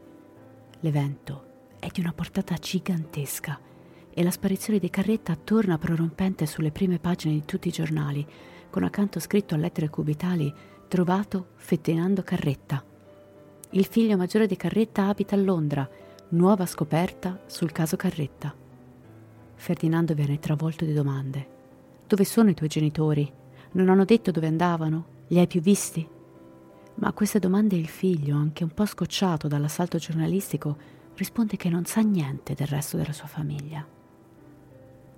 L'evento 0.81 1.44
è 1.79 1.88
di 1.92 2.01
una 2.01 2.14
portata 2.14 2.55
gigantesca 2.55 3.61
e 4.09 4.22
la 4.22 4.31
sparizione 4.31 4.79
di 4.79 4.88
Carretta 4.88 5.37
torna 5.37 5.77
prorompente 5.77 6.46
sulle 6.46 6.70
prime 6.70 6.98
pagine 6.98 7.35
di 7.35 7.44
tutti 7.44 7.68
i 7.68 7.72
giornali, 7.72 8.27
con 8.70 8.85
accanto 8.85 9.20
scritto 9.20 9.55
a 9.55 9.59
lettere 9.59 9.90
cubitali 9.90 10.51
trovato 10.88 11.48
Ferdinando 11.57 12.22
Carretta. 12.22 12.83
Il 13.72 13.85
figlio 13.85 14.16
maggiore 14.16 14.46
di 14.46 14.57
Carretta 14.57 15.09
abita 15.09 15.35
a 15.35 15.38
Londra, 15.38 15.87
nuova 16.31 16.64
scoperta 16.64 17.42
sul 17.44 17.70
caso 17.70 17.96
Carretta. 17.96 18.55
Ferdinando 19.57 20.14
viene 20.14 20.38
travolto 20.38 20.87
di 20.87 20.94
domande. 20.94 21.48
Dove 22.07 22.24
sono 22.24 22.48
i 22.48 22.55
tuoi 22.55 22.70
genitori? 22.70 23.31
Non 23.72 23.90
hanno 23.90 24.07
detto 24.07 24.31
dove 24.31 24.46
andavano? 24.46 25.05
Li 25.27 25.38
hai 25.38 25.46
più 25.46 25.61
visti? 25.61 26.16
Ma 27.00 27.08
a 27.08 27.12
queste 27.12 27.38
domande 27.38 27.76
il 27.76 27.87
figlio, 27.87 28.37
anche 28.37 28.64
un 28.64 28.70
po' 28.70 28.84
scocciato 28.84 29.46
dall'assalto 29.46 29.98
giornalistico, 29.98 30.76
risponde 31.14 31.56
che 31.56 31.68
non 31.68 31.84
sa 31.84 32.00
niente 32.00 32.54
del 32.54 32.66
resto 32.66 32.96
della 32.96 33.12
sua 33.12 33.28
famiglia. 33.28 33.87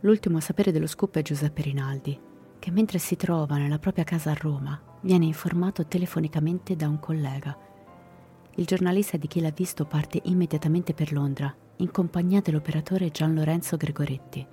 L'ultimo 0.00 0.36
a 0.36 0.40
sapere 0.40 0.72
dello 0.72 0.86
scoop 0.86 1.16
è 1.16 1.22
Giuseppe 1.22 1.62
Rinaldi, 1.62 2.18
che 2.58 2.70
mentre 2.70 2.98
si 2.98 3.16
trova 3.16 3.56
nella 3.56 3.78
propria 3.78 4.04
casa 4.04 4.30
a 4.30 4.36
Roma, 4.38 4.78
viene 5.00 5.24
informato 5.24 5.86
telefonicamente 5.86 6.76
da 6.76 6.86
un 6.86 7.00
collega. 7.00 7.56
Il 8.56 8.66
giornalista 8.66 9.16
di 9.16 9.26
chi 9.26 9.40
l'ha 9.40 9.50
visto 9.50 9.86
parte 9.86 10.20
immediatamente 10.24 10.92
per 10.92 11.12
Londra, 11.12 11.54
in 11.76 11.90
compagnia 11.90 12.42
dell'operatore 12.42 13.10
Gian 13.10 13.34
Lorenzo 13.34 13.78
Gregoretti. 13.78 14.46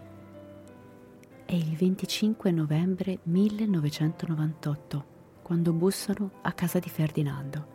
È 1.46 1.54
il 1.54 1.76
25 1.76 2.52
novembre 2.52 3.20
1998, 3.24 5.16
quando 5.48 5.72
bussano 5.72 6.32
a 6.42 6.52
casa 6.52 6.78
di 6.78 6.90
Ferdinando. 6.90 7.68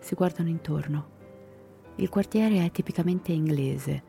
Si 0.00 0.16
guardano 0.16 0.48
intorno. 0.48 1.10
Il 1.94 2.08
quartiere 2.08 2.64
è 2.64 2.72
tipicamente 2.72 3.30
inglese, 3.30 4.02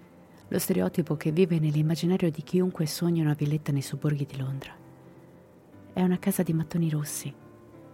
lo 0.47 0.57
stereotipo 0.57 1.15
che 1.17 1.31
vive 1.31 1.59
nell'immaginario 1.59 2.31
di 2.31 2.41
chiunque 2.41 2.87
sogna 2.87 3.21
una 3.21 3.35
villetta 3.35 3.71
nei 3.71 3.83
sobborghi 3.83 4.25
di 4.25 4.37
Londra. 4.37 4.75
È 5.93 6.01
una 6.01 6.17
casa 6.17 6.41
di 6.41 6.51
mattoni 6.51 6.89
rossi. 6.89 7.31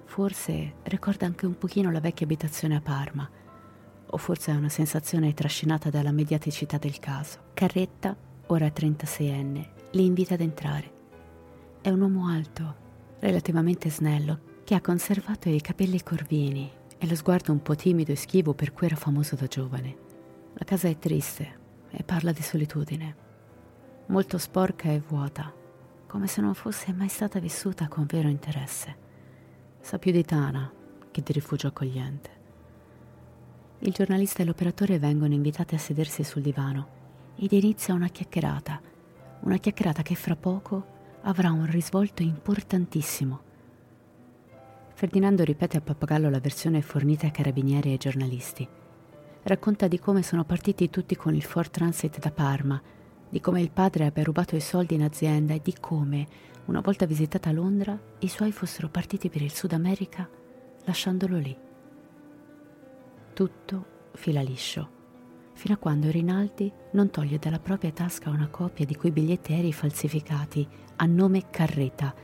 Forse 0.05 0.75
ricorda 0.83 1.25
anche 1.25 1.45
un 1.45 1.57
pochino 1.57 1.91
la 1.91 1.99
vecchia 1.99 2.25
abitazione 2.25 2.77
a 2.77 2.81
Parma, 2.81 3.29
o 4.05 4.17
forse 4.17 4.53
è 4.53 4.55
una 4.55 4.69
sensazione 4.69 5.33
trascinata 5.33 5.89
dalla 5.89 6.13
mediaticità 6.13 6.77
del 6.77 6.99
caso. 6.99 7.49
Carretta, 7.53 8.15
ora 8.47 8.67
36enne, 8.67 9.71
li 9.91 10.05
invita 10.05 10.35
ad 10.35 10.39
entrare. 10.39 10.91
È 11.81 11.89
un 11.89 11.99
uomo 11.99 12.29
alto, 12.29 12.75
relativamente 13.19 13.89
snello, 13.89 14.51
che 14.73 14.79
ha 14.79 14.81
conservato 14.81 15.49
i 15.49 15.61
capelli 15.61 16.01
corvini 16.01 16.67
e 16.97 17.07
lo 17.07 17.15
sguardo 17.15 17.51
un 17.51 17.61
po' 17.61 17.75
timido 17.75 18.11
e 18.11 18.15
schivo 18.15 18.55
per 18.55 18.73
cui 18.73 18.87
era 18.87 18.95
famoso 18.95 19.35
da 19.35 19.45
giovane. 19.45 19.95
La 20.53 20.65
casa 20.65 20.87
è 20.87 20.97
triste 20.97 21.59
e 21.91 22.01
parla 22.01 22.31
di 22.31 22.41
solitudine, 22.41 23.15
molto 24.07 24.39
sporca 24.39 24.89
e 24.89 24.99
vuota, 24.99 25.53
come 26.07 26.25
se 26.25 26.41
non 26.41 26.55
fosse 26.55 26.91
mai 26.91 27.07
stata 27.07 27.37
vissuta 27.39 27.87
con 27.87 28.07
vero 28.07 28.29
interesse. 28.29 28.95
Sa 29.79 29.99
più 29.99 30.11
di 30.11 30.23
tana 30.23 30.73
che 31.11 31.21
di 31.21 31.33
rifugio 31.33 31.67
accogliente. 31.67 32.29
Il 33.77 33.91
giornalista 33.91 34.41
e 34.41 34.45
l'operatore 34.45 34.97
vengono 34.97 35.35
invitati 35.35 35.75
a 35.75 35.77
sedersi 35.77 36.23
sul 36.23 36.41
divano 36.41 36.87
ed 37.35 37.51
inizia 37.51 37.93
una 37.93 38.07
chiacchierata, 38.07 38.81
una 39.41 39.57
chiacchierata 39.57 40.01
che 40.01 40.15
fra 40.15 40.35
poco 40.35 41.19
avrà 41.21 41.51
un 41.51 41.69
risvolto 41.69 42.23
importantissimo. 42.23 43.51
Ferdinando 45.03 45.43
ripete 45.43 45.75
a 45.75 45.81
pappagallo 45.81 46.29
la 46.29 46.39
versione 46.39 46.81
fornita 46.81 47.25
ai 47.25 47.33
carabinieri 47.33 47.89
e 47.89 47.91
ai 47.91 47.97
giornalisti. 47.97 48.65
Racconta 49.43 49.89
di 49.89 49.99
come 49.99 50.23
sono 50.23 50.45
partiti 50.45 50.89
tutti 50.89 51.17
con 51.17 51.35
il 51.35 51.43
Ford 51.43 51.69
Transit 51.69 52.19
da 52.19 52.31
Parma, 52.31 52.81
di 53.27 53.41
come 53.41 53.59
il 53.59 53.69
padre 53.69 54.05
abbia 54.05 54.23
rubato 54.23 54.55
i 54.55 54.61
soldi 54.61 54.95
in 54.95 55.03
azienda 55.03 55.53
e 55.53 55.59
di 55.61 55.75
come, 55.77 56.25
una 56.67 56.79
volta 56.79 57.05
visitata 57.05 57.51
Londra, 57.51 57.99
i 58.19 58.29
suoi 58.29 58.53
fossero 58.53 58.87
partiti 58.87 59.27
per 59.27 59.41
il 59.41 59.51
Sud 59.51 59.73
America 59.73 60.25
lasciandolo 60.85 61.37
lì. 61.37 61.57
Tutto 63.33 63.85
fila 64.13 64.41
liscio, 64.41 64.89
fino 65.51 65.73
a 65.73 65.79
quando 65.79 66.09
Rinaldi 66.11 66.71
non 66.93 67.09
toglie 67.09 67.39
dalla 67.39 67.59
propria 67.59 67.91
tasca 67.91 68.29
una 68.29 68.47
copia 68.47 68.85
di 68.85 68.95
quei 68.95 69.11
biglietti 69.11 69.51
aerei 69.51 69.73
falsificati 69.73 70.65
a 70.95 71.05
nome 71.05 71.49
Carreta, 71.49 72.15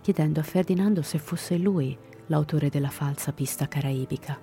chiedendo 0.00 0.40
a 0.40 0.44
Ferdinando 0.44 1.02
se 1.02 1.18
fosse 1.18 1.58
lui 1.58 1.94
l'autore 2.26 2.68
della 2.68 2.90
falsa 2.90 3.32
pista 3.32 3.68
caraibica. 3.68 4.38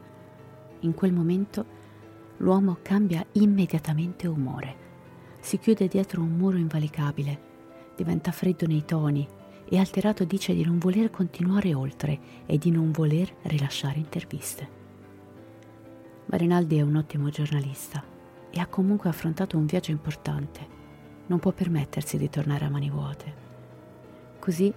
In 0.82 0.94
quel 0.94 1.14
momento 1.14 1.66
l'uomo 2.38 2.78
cambia 2.82 3.26
immediatamente 3.34 4.28
umore, 4.28 4.88
si 5.40 5.58
chiude 5.58 5.88
dietro 5.88 6.22
un 6.22 6.32
muro 6.32 6.58
invalicabile, 6.58 7.48
diventa 7.96 8.32
freddo 8.32 8.68
nei 8.68 8.84
toni 8.86 9.28
e 9.68 9.78
alterato 9.78 10.26
dice 10.26 10.54
di 10.54 10.66
non 10.66 10.80
voler 10.80 11.10
continuare 11.10 11.74
oltre 11.74 12.20
e 12.46 12.58
di 12.58 12.72
non 12.72 12.92
voler 12.92 13.34
rilasciare 13.44 14.00
interviste. 14.00 14.78
Ma 16.26 16.38
Rinaldi 16.38 16.78
è 16.78 16.82
un 16.82 16.96
ottimo 16.96 17.30
giornalista 17.30 18.04
e 18.52 18.60
ha 18.60 18.68
comunque 18.68 19.10
affrontato 19.10 19.58
un 19.58 19.66
viaggio 19.66 19.92
importante. 19.92 20.78
Non 21.28 21.40
può 21.40 21.52
permettersi 21.52 22.18
di 22.18 22.30
tornare 22.30 22.66
a 22.66 22.70
mani 22.70 22.90
vuote. 22.90 23.48
Così, 24.40 24.74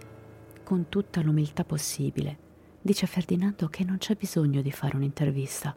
con 0.62 0.88
tutta 0.88 1.20
l'umiltà 1.22 1.64
possibile, 1.64 2.38
dice 2.82 3.04
a 3.06 3.08
Ferdinando 3.08 3.68
che 3.68 3.84
non 3.84 3.98
c'è 3.98 4.14
bisogno 4.14 4.60
di 4.60 4.70
fare 4.70 4.96
un'intervista, 4.96 5.74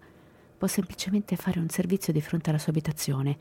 può 0.57 0.67
semplicemente 0.67 1.35
fare 1.35 1.59
un 1.59 1.69
servizio 1.69 2.11
di 2.11 2.21
fronte 2.21 2.49
alla 2.49 2.59
sua 2.59 2.71
abitazione 2.71 3.37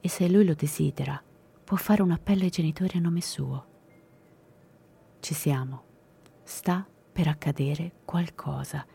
e 0.00 0.08
se 0.08 0.28
lui 0.28 0.44
lo 0.44 0.54
desidera, 0.54 1.22
può 1.64 1.76
fare 1.76 2.02
un 2.02 2.12
appello 2.12 2.44
ai 2.44 2.50
genitori 2.50 2.96
a 2.96 3.00
nome 3.00 3.20
suo. 3.20 3.66
Ci 5.20 5.34
siamo. 5.34 5.82
Sta 6.42 6.86
per 7.12 7.28
accadere 7.28 7.92
qualcosa 8.04 8.86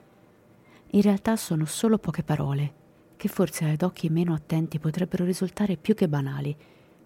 in 0.96 1.02
realtà 1.02 1.36
sono 1.36 1.66
solo 1.66 1.98
poche 1.98 2.24
parole, 2.24 2.74
che 3.18 3.28
forse 3.28 3.66
ad 3.66 3.82
occhi 3.82 4.08
meno 4.10 4.34
attenti 4.34 4.80
potrebbero 4.80 5.26
risultare 5.26 5.76
più 5.76 5.94
che 5.94 6.08
banali, 6.08 6.56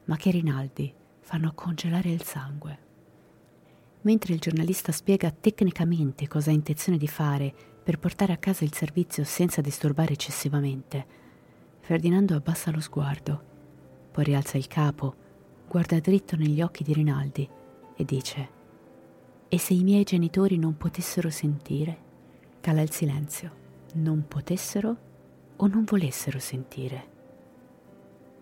ma 0.05 0.15
che 0.15 0.29
Rinaldi 0.29 0.93
fanno 1.21 1.53
congelare 1.55 2.11
il 2.11 2.21
sangue. 2.21 2.88
Mentre 4.01 4.33
il 4.33 4.39
giornalista 4.39 4.91
spiega 4.91 5.31
tecnicamente 5.31 6.27
cosa 6.27 6.51
ha 6.51 6.53
intenzione 6.53 6.97
di 6.97 7.07
fare 7.07 7.53
per 7.83 7.99
portare 7.99 8.33
a 8.33 8.37
casa 8.37 8.63
il 8.63 8.73
servizio 8.73 9.23
senza 9.23 9.61
disturbare 9.61 10.13
eccessivamente, 10.13 11.19
Ferdinando 11.89 12.35
abbassa 12.35 12.69
lo 12.69 12.81
sguardo, 12.81 13.43
poi 14.11 14.23
rialza 14.23 14.59
il 14.59 14.67
capo, 14.67 15.15
guarda 15.67 15.99
dritto 15.99 16.35
negli 16.35 16.61
occhi 16.61 16.83
di 16.83 16.93
Rinaldi 16.93 17.49
e 17.95 18.05
dice: 18.05 18.49
E 19.47 19.57
se 19.57 19.73
i 19.73 19.81
miei 19.81 20.03
genitori 20.03 20.59
non 20.59 20.77
potessero 20.77 21.31
sentire? 21.31 21.97
Cala 22.59 22.81
il 22.81 22.91
silenzio 22.91 23.51
non 23.93 24.27
potessero 24.27 24.97
o 25.55 25.65
non 25.65 25.83
volessero 25.83 26.37
sentire. 26.37 27.07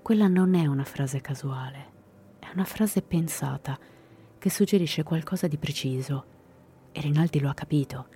Quella 0.02 0.28
non 0.28 0.54
è 0.54 0.66
una 0.66 0.84
frase 0.84 1.22
casuale, 1.22 1.86
è 2.40 2.48
una 2.54 2.66
frase 2.66 3.02
pensata 3.02 3.80
che 4.38 4.50
suggerisce 4.50 5.04
qualcosa 5.04 5.48
di 5.48 5.58
preciso 5.58 6.26
e 6.92 7.02
Rinaldi 7.02 7.40
lo 7.40 7.50
ha 7.50 7.54
capito. 7.54 8.08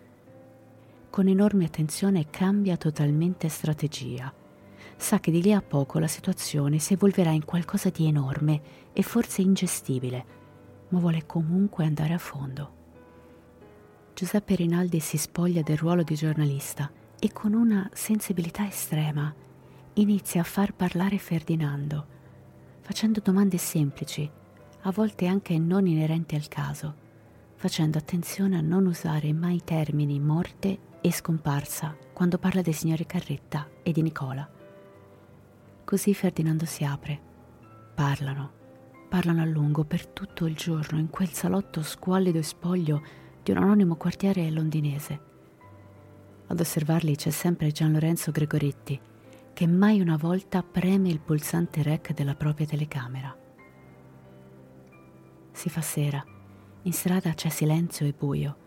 Con 1.10 1.28
enorme 1.28 1.66
attenzione 1.66 2.30
cambia 2.30 2.78
totalmente 2.78 3.50
strategia. 3.50 4.34
Sa 4.96 5.20
che 5.20 5.32
di 5.32 5.42
lì 5.42 5.54
a 5.54 5.62
poco 5.62 6.00
la 6.00 6.08
situazione 6.08 6.80
si 6.80 6.94
evolverà 6.94 7.32
in 7.32 7.46
qualcosa 7.46 7.90
di 7.90 8.08
enorme 8.08 8.62
e 8.94 9.02
forse 9.04 9.42
ingestibile, 9.42 10.26
ma 10.90 11.00
vuole 11.00 11.26
comunque 11.26 11.86
andare 11.86 12.14
a 12.14 12.18
fondo. 12.18 12.80
Giuseppe 14.14 14.56
Rinaldi 14.56 15.00
si 15.00 15.18
spoglia 15.18 15.62
del 15.62 15.78
ruolo 15.78 16.04
di 16.04 16.16
giornalista 16.16 16.92
e 17.20 17.32
con 17.32 17.54
una 17.54 17.90
sensibilità 17.94 18.68
estrema 18.68 19.34
inizia 19.94 20.42
a 20.42 20.46
far 20.46 20.74
parlare 20.74 21.18
Ferdinando, 21.18 22.06
facendo 22.82 23.20
domande 23.24 23.58
semplici, 23.58 24.30
a 24.82 24.92
volte 24.92 25.28
anche 25.28 25.58
non 25.58 25.88
inerenti 25.88 26.36
al 26.36 26.48
caso, 26.48 26.96
facendo 27.56 27.98
attenzione 27.98 28.58
a 28.58 28.62
non 28.62 28.86
usare 28.86 29.34
mai 29.34 29.62
termini 29.64 30.20
morte 30.20 30.80
e 31.02 31.12
scomparsa 31.12 31.96
quando 32.14 32.38
parla 32.38 32.62
dei 32.62 32.74
signori 32.74 33.06
Carretta 33.06 33.68
e 33.84 33.92
di 33.92 34.02
Nicola. 34.02 34.50
Così 35.84 36.14
Ferdinando 36.14 36.66
si 36.66 36.84
apre. 36.84 37.20
Parlano, 37.94 38.52
parlano 39.10 39.42
a 39.42 39.46
lungo 39.46 39.84
per 39.84 40.08
tutto 40.08 40.46
il 40.46 40.56
giorno 40.56 41.00
in 41.00 41.10
quel 41.10 41.30
salotto 41.30 41.82
squallido 41.82 42.38
e 42.38 42.44
spoglio 42.44 43.02
di 43.44 43.52
un 43.52 43.58
anonimo 43.58 43.96
quartiere 43.96 44.50
londinese 44.50 45.30
ad 46.52 46.60
osservarli 46.60 47.16
c'è 47.16 47.30
sempre 47.30 47.72
Gian 47.72 47.94
Lorenzo 47.94 48.30
Gregoretti, 48.30 49.00
che 49.54 49.68
mai 49.68 50.02
una 50.02 50.18
volta 50.18 50.62
preme 50.62 51.08
il 51.08 51.22
pulsante 51.22 51.82
rec 51.82 52.12
della 52.14 52.36
propria 52.36 52.66
telecamera. 52.66 53.34
Si 55.52 55.70
fa 55.70 55.82
sera, 55.82 56.24
in 56.84 56.94
strada 56.94 57.34
c'è 57.34 57.50
silenzio 57.50 58.06
e 58.06 58.14
buio. 58.18 58.58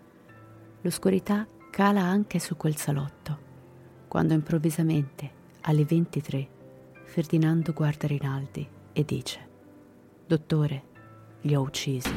L'oscurità 0.82 1.46
cala 1.70 2.02
anche 2.02 2.38
su 2.38 2.56
quel 2.56 2.76
salotto, 2.76 3.38
quando 4.06 4.34
improvvisamente, 4.34 5.42
alle 5.62 5.84
23, 5.84 6.48
Ferdinando 7.04 7.72
guarda 7.72 8.06
Rinaldi 8.06 8.68
e 8.92 9.04
dice, 9.04 9.48
Dottore, 10.26 10.82
li 11.42 11.54
ho 11.54 11.60
uccisi. 11.60 12.12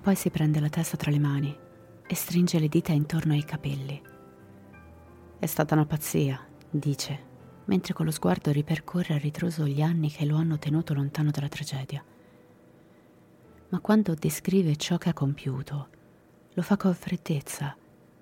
Poi 0.00 0.14
si 0.14 0.30
prende 0.30 0.60
la 0.60 0.68
testa 0.68 0.96
tra 0.96 1.10
le 1.10 1.18
mani 1.18 1.56
e 2.06 2.14
stringe 2.14 2.58
le 2.58 2.68
dita 2.68 2.92
intorno 2.92 3.32
ai 3.32 3.44
capelli. 3.44 4.00
È 5.38 5.46
stata 5.46 5.74
una 5.74 5.86
pazzia, 5.86 6.44
dice, 6.70 7.18
mentre 7.64 7.94
con 7.94 8.04
lo 8.04 8.10
sguardo 8.10 8.50
ripercorre 8.50 9.14
a 9.14 9.18
ritroso 9.18 9.66
gli 9.66 9.80
anni 9.80 10.10
che 10.10 10.24
lo 10.24 10.36
hanno 10.36 10.58
tenuto 10.58 10.94
lontano 10.94 11.30
dalla 11.30 11.48
tragedia. 11.48 12.04
Ma 13.74 13.80
quando 13.80 14.14
descrive 14.14 14.76
ciò 14.76 14.98
che 14.98 15.08
ha 15.08 15.12
compiuto, 15.12 15.88
lo 16.52 16.62
fa 16.62 16.76
con 16.76 16.94
freddezza. 16.94 17.76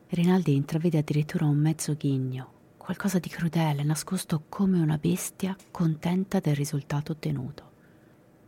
Rinaldi 0.09 0.55
intravede 0.55 0.97
addirittura 0.97 1.45
un 1.45 1.59
mezzo 1.59 1.95
ghigno, 1.95 2.53
qualcosa 2.79 3.19
di 3.19 3.29
crudele, 3.29 3.83
nascosto 3.83 4.45
come 4.49 4.81
una 4.81 4.97
bestia 4.97 5.55
contenta 5.71 6.41
del 6.41 6.55
risultato 6.55 7.13
ottenuto. 7.13 7.71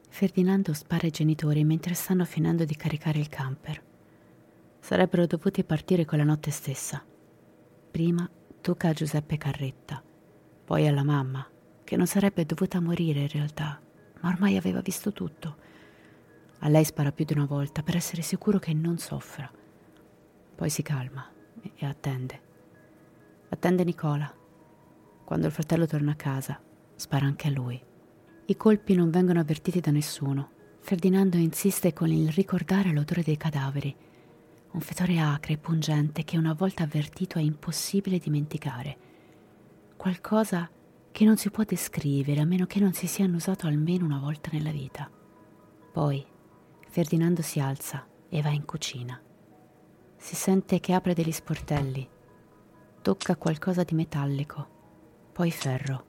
Ferdinando 0.08 0.72
spara 0.72 1.04
ai 1.04 1.10
genitori 1.10 1.62
mentre 1.62 1.92
stanno 1.92 2.24
finendo 2.24 2.64
di 2.64 2.74
caricare 2.74 3.18
il 3.18 3.28
camper 3.28 3.82
sarebbero 4.80 5.26
dovuti 5.26 5.62
partire 5.62 6.06
quella 6.06 6.24
notte 6.24 6.50
stessa. 6.50 7.04
Prima 7.90 8.26
tocca 8.62 8.88
a 8.88 8.92
Giuseppe 8.94 9.36
Carretta, 9.36 10.02
poi 10.64 10.86
alla 10.86 11.04
mamma, 11.04 11.46
che 11.84 11.96
non 11.96 12.06
sarebbe 12.06 12.46
dovuta 12.46 12.80
morire 12.80 13.20
in 13.20 13.28
realtà, 13.28 13.78
ma 14.22 14.30
ormai 14.30 14.56
aveva 14.56 14.80
visto 14.80 15.12
tutto. 15.12 15.63
A 16.60 16.68
lei 16.68 16.84
spara 16.84 17.12
più 17.12 17.24
di 17.24 17.34
una 17.34 17.44
volta 17.44 17.82
per 17.82 17.96
essere 17.96 18.22
sicuro 18.22 18.58
che 18.58 18.72
non 18.72 18.98
soffra. 18.98 19.50
Poi 20.54 20.70
si 20.70 20.82
calma 20.82 21.28
e 21.76 21.86
attende. 21.86 22.40
Attende 23.50 23.84
Nicola. 23.84 24.32
Quando 25.24 25.46
il 25.46 25.52
fratello 25.52 25.86
torna 25.86 26.12
a 26.12 26.16
casa, 26.16 26.60
spara 26.94 27.26
anche 27.26 27.48
a 27.48 27.50
lui. 27.50 27.82
I 28.46 28.56
colpi 28.56 28.94
non 28.94 29.10
vengono 29.10 29.40
avvertiti 29.40 29.80
da 29.80 29.90
nessuno. 29.90 30.50
Ferdinando 30.80 31.38
insiste 31.38 31.92
con 31.92 32.10
il 32.10 32.28
ricordare 32.30 32.92
l'odore 32.92 33.22
dei 33.22 33.38
cadaveri, 33.38 33.96
un 34.72 34.80
fetore 34.80 35.18
acre 35.18 35.54
e 35.54 35.58
pungente 35.58 36.24
che 36.24 36.36
una 36.36 36.52
volta 36.52 36.82
avvertito 36.82 37.38
è 37.38 37.42
impossibile 37.42 38.18
dimenticare. 38.18 38.96
Qualcosa 39.96 40.68
che 41.10 41.24
non 41.24 41.36
si 41.36 41.50
può 41.50 41.64
descrivere 41.64 42.40
a 42.40 42.44
meno 42.44 42.66
che 42.66 42.80
non 42.80 42.92
si 42.92 43.06
sia 43.06 43.24
annusato 43.24 43.66
almeno 43.66 44.04
una 44.04 44.18
volta 44.18 44.50
nella 44.52 44.72
vita. 44.72 45.08
Poi 45.92 46.26
Ferdinando 46.94 47.42
si 47.42 47.58
alza 47.58 48.06
e 48.28 48.40
va 48.40 48.50
in 48.50 48.64
cucina. 48.64 49.20
Si 50.16 50.36
sente 50.36 50.78
che 50.78 50.92
apre 50.92 51.12
degli 51.12 51.32
sportelli. 51.32 52.08
Tocca 53.02 53.34
qualcosa 53.34 53.82
di 53.82 53.96
metallico, 53.96 54.68
poi 55.32 55.50
ferro. 55.50 56.04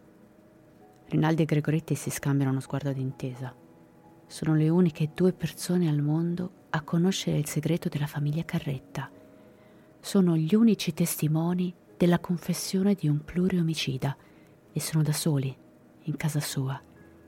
Rinaldi 1.07 1.41
e 1.41 1.45
Gregoretti 1.45 1.95
si 1.95 2.11
scambiano 2.11 2.51
uno 2.51 2.59
sguardo 2.59 2.93
d'intesa. 2.93 3.51
Sono 4.27 4.53
le 4.53 4.69
uniche 4.69 5.09
due 5.15 5.33
persone 5.33 5.89
al 5.89 6.03
mondo 6.03 6.67
a 6.69 6.83
conoscere 6.83 7.39
il 7.39 7.47
segreto 7.47 7.89
della 7.89 8.05
famiglia 8.05 8.45
Carretta. 8.45 9.09
Sono 9.99 10.37
gli 10.37 10.53
unici 10.53 10.93
testimoni 10.93 11.73
della 11.97 12.19
confessione 12.19 12.93
di 12.93 13.07
un 13.07 13.23
pluriomicida 13.23 14.15
e 14.71 14.79
sono 14.79 15.01
da 15.01 15.13
soli, 15.13 15.57
in 16.03 16.15
casa 16.15 16.39
sua, 16.39 16.79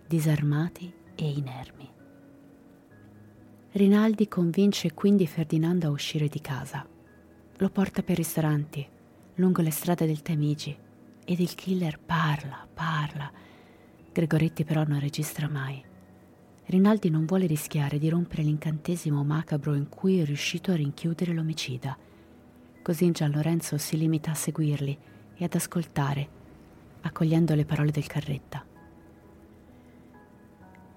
disarmati 0.05 0.93
e 1.15 1.27
inermi. 1.27 1.95
Rinaldi 3.77 4.27
convince 4.27 4.95
quindi 4.95 5.27
Ferdinando 5.27 5.85
a 5.85 5.91
uscire 5.91 6.27
di 6.27 6.41
casa. 6.41 6.83
Lo 7.57 7.69
porta 7.69 8.01
per 8.01 8.15
ristoranti, 8.15 8.83
lungo 9.35 9.61
le 9.61 9.69
strade 9.69 10.07
del 10.07 10.23
Tamigi, 10.23 10.75
ed 11.23 11.39
il 11.39 11.53
killer 11.53 11.99
parla, 11.99 12.67
parla. 12.73 13.31
Gregoretti 14.11 14.63
però 14.63 14.83
non 14.83 14.99
registra 14.99 15.47
mai. 15.47 15.79
Rinaldi 16.65 17.11
non 17.11 17.27
vuole 17.27 17.45
rischiare 17.45 17.99
di 17.99 18.09
rompere 18.09 18.41
l'incantesimo 18.41 19.23
macabro 19.23 19.75
in 19.75 19.89
cui 19.89 20.21
è 20.21 20.25
riuscito 20.25 20.71
a 20.71 20.75
rinchiudere 20.75 21.31
l'omicida. 21.31 21.95
Così 22.81 23.11
Gian 23.11 23.29
Lorenzo 23.29 23.77
si 23.77 23.95
limita 23.95 24.31
a 24.31 24.33
seguirli 24.33 24.97
e 25.35 25.43
ad 25.43 25.53
ascoltare, 25.53 26.27
accogliendo 27.01 27.53
le 27.53 27.65
parole 27.65 27.91
del 27.91 28.07
carretta. 28.07 28.65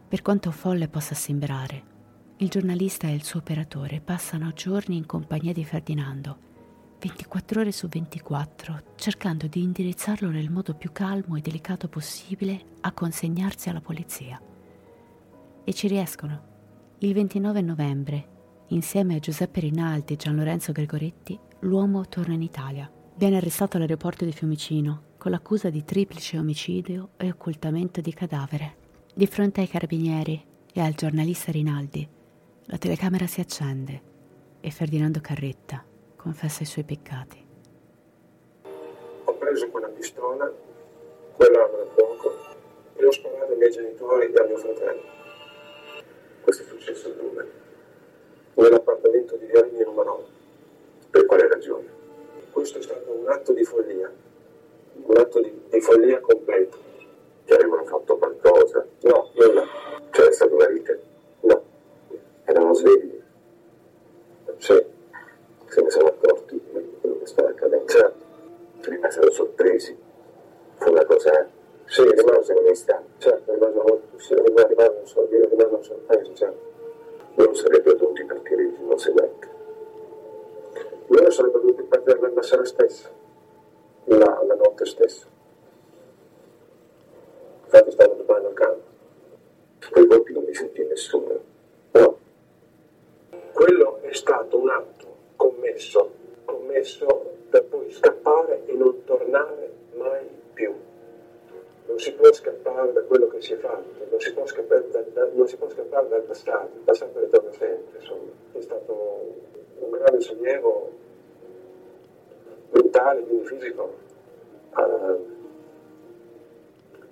Per 0.09 0.23
quanto 0.23 0.51
folle 0.51 0.89
possa 0.89 1.15
sembrare, 1.15 1.90
il 2.41 2.49
giornalista 2.49 3.07
e 3.07 3.13
il 3.13 3.23
suo 3.23 3.41
operatore 3.41 4.01
passano 4.01 4.53
giorni 4.53 4.97
in 4.97 5.05
compagnia 5.05 5.53
di 5.53 5.63
Ferdinando, 5.63 6.39
24 6.99 7.61
ore 7.61 7.71
su 7.71 7.87
24, 7.87 8.83
cercando 8.97 9.47
di 9.47 9.63
indirizzarlo 9.63 10.31
nel 10.31 10.51
modo 10.51 10.73
più 10.73 10.91
calmo 10.91 11.37
e 11.37 11.43
delicato 11.43 11.89
possibile 11.89 12.77
a 12.81 12.93
consegnarsi 12.93 13.69
alla 13.69 13.83
polizia. 13.83 14.41
E 15.65 15.73
ci 15.75 15.87
riescono. 15.87 16.49
Il 17.01 17.13
29 17.13 17.61
novembre, 17.61 18.29
insieme 18.69 19.17
a 19.17 19.19
Giuseppe 19.19 19.61
Rinaldi 19.61 20.15
e 20.15 20.17
Gian 20.17 20.37
Lorenzo 20.37 20.73
Gregoretti, 20.73 21.39
l'uomo 21.61 22.09
torna 22.09 22.33
in 22.33 22.43
Italia. 22.43 22.91
Viene 23.17 23.37
arrestato 23.37 23.77
all'aeroporto 23.77 24.25
di 24.25 24.33
Fiumicino 24.33 25.09
con 25.19 25.31
l'accusa 25.31 25.69
di 25.69 25.85
triplice 25.85 26.39
omicidio 26.39 27.11
e 27.19 27.29
occultamento 27.29 28.01
di 28.01 28.15
cadavere. 28.15 28.77
Di 29.15 29.27
fronte 29.27 29.61
ai 29.61 29.69
carabinieri 29.69 30.43
e 30.73 30.81
al 30.81 30.95
giornalista 30.95 31.53
Rinaldi, 31.53 32.09
la 32.71 32.79
telecamera 32.79 33.27
si 33.27 33.41
accende 33.41 34.01
e 34.61 34.71
Ferdinando 34.71 35.19
Carretta 35.21 35.85
confessa 36.15 36.63
i 36.63 36.67
suoi 36.67 36.85
peccati. 36.85 37.45
Ho 39.25 39.35
preso 39.35 39.69
quella 39.71 39.89
pistola, 39.89 40.53
quell'arma 41.35 41.77
da 41.79 41.87
fuoco 41.93 42.33
e 42.95 43.05
ho 43.05 43.11
sparato 43.11 43.51
ai 43.51 43.59
miei 43.59 43.73
genitori 43.73 44.33
e 44.33 44.41
a 44.41 44.45
mio 44.45 44.57
fratello. 44.57 45.03
Questo 46.43 46.63
è 46.63 46.67
successo 46.67 47.09
dove? 47.11 47.51
Nell'appartamento 48.55 49.35
di 49.35 49.47
Viarini 49.47 49.83
numero 49.83 50.13
8. 50.13 50.31
Per 51.11 51.27
quale 51.27 51.49
ragione? 51.49 51.89
Questo 52.53 52.79
è 52.79 52.83
stato 52.83 53.11
un 53.11 53.29
atto 53.29 53.53
di 53.53 53.65
follia, 53.65 54.13
un 54.95 55.17
atto 55.17 55.41
di, 55.41 55.61
di 55.71 55.81
follia 55.81 56.21
completo. 56.21 56.79
Che 57.47 57.53
avevano 57.53 57.85
fatto 57.85 58.17
qualcosa? 58.17 58.87
No, 59.01 59.31
nulla. 59.35 59.67
C'era 60.11 60.31
stata 60.31 60.55
una 60.55 60.67
rite? 60.69 61.10
No. 62.51 62.57
Erano 62.57 62.75
svegli? 62.75 63.21
Sì. 64.59 64.85
Se 65.67 65.83
ne 65.83 65.91
sono 65.91 66.09
accorti 66.09 66.55
di 66.55 66.97
quello 67.01 67.19
che 67.19 67.27
stava 67.27 67.49
accadendo. 67.49 67.93
Erano 67.93 69.31
sorpresi. 69.31 69.97
Fu 70.77 70.91
una 70.91 71.05
cosa... 71.05 71.49
Sì, 71.87 72.03
rimase 72.03 72.53
un 72.53 72.67
istante. 72.67 73.09
Certo, 73.19 73.53
rimasero, 73.53 74.03
sì, 74.17 74.35
rimasero, 74.35 74.69
rimasero, 74.69 75.49
rimasero 75.49 75.83
sorpresi, 75.83 76.35
certo. 76.35 76.69
Non 77.35 77.55
sarebbero 77.55 77.97
dovuti 77.97 78.25
partire 78.25 78.63
il 78.63 78.77
giorno 78.77 78.97
seguente. 78.97 79.49
Loro 81.07 81.31
sarebbero 81.31 81.65
dovuti 81.65 81.83
partire 81.83 82.33
la 82.33 82.43
sera 82.43 82.65
stessa, 82.65 83.09
la, 84.05 84.43
la 84.47 84.55
notte 84.55 84.85
stessa. 84.85 85.27
Infatti 87.65 87.91
stavano 87.91 88.23
domani 88.23 88.47
al 88.47 88.55
campo. 88.55 88.83
Quei 89.91 90.07
colpi 90.07 90.33
non 90.33 90.45
mi 90.45 90.55
sentì 90.55 90.85
nessuno. 90.85 91.41
No. 91.91 92.19
Quello 93.61 93.99
è 94.01 94.15
stato 94.15 94.57
un 94.57 94.71
atto 94.71 95.17
commesso, 95.37 96.11
commesso 96.47 97.33
per 97.51 97.67
poi 97.67 97.91
scappare 97.91 98.63
e 98.65 98.73
non 98.73 99.05
tornare 99.05 99.71
mai 99.97 100.27
più. 100.55 100.75
Non 101.85 101.99
si 101.99 102.11
può 102.15 102.33
scappare 102.33 102.91
da 102.95 103.03
quello 103.03 103.29
che 103.29 103.43
si 103.43 103.53
è 103.53 103.57
fatto, 103.59 104.07
non 104.09 104.19
si 104.19 104.33
può 104.33 104.47
scappare, 104.47 104.89
da, 104.89 105.03
da, 105.13 105.29
non 105.35 105.47
si 105.47 105.59
può 105.59 105.69
scappare 105.69 106.09
dal 106.09 106.23
passato, 106.23 106.71
il 106.75 106.81
passato 106.85 107.21
ritorna 107.21 107.53
sempre, 107.53 107.99
insomma. 107.99 108.31
È 108.53 108.61
stato 108.63 109.35
un 109.81 109.91
grande 109.91 110.21
sollievo 110.23 110.91
mentale, 112.71 113.21
quindi 113.25 113.45
fisico, 113.45 113.95
a 114.71 115.19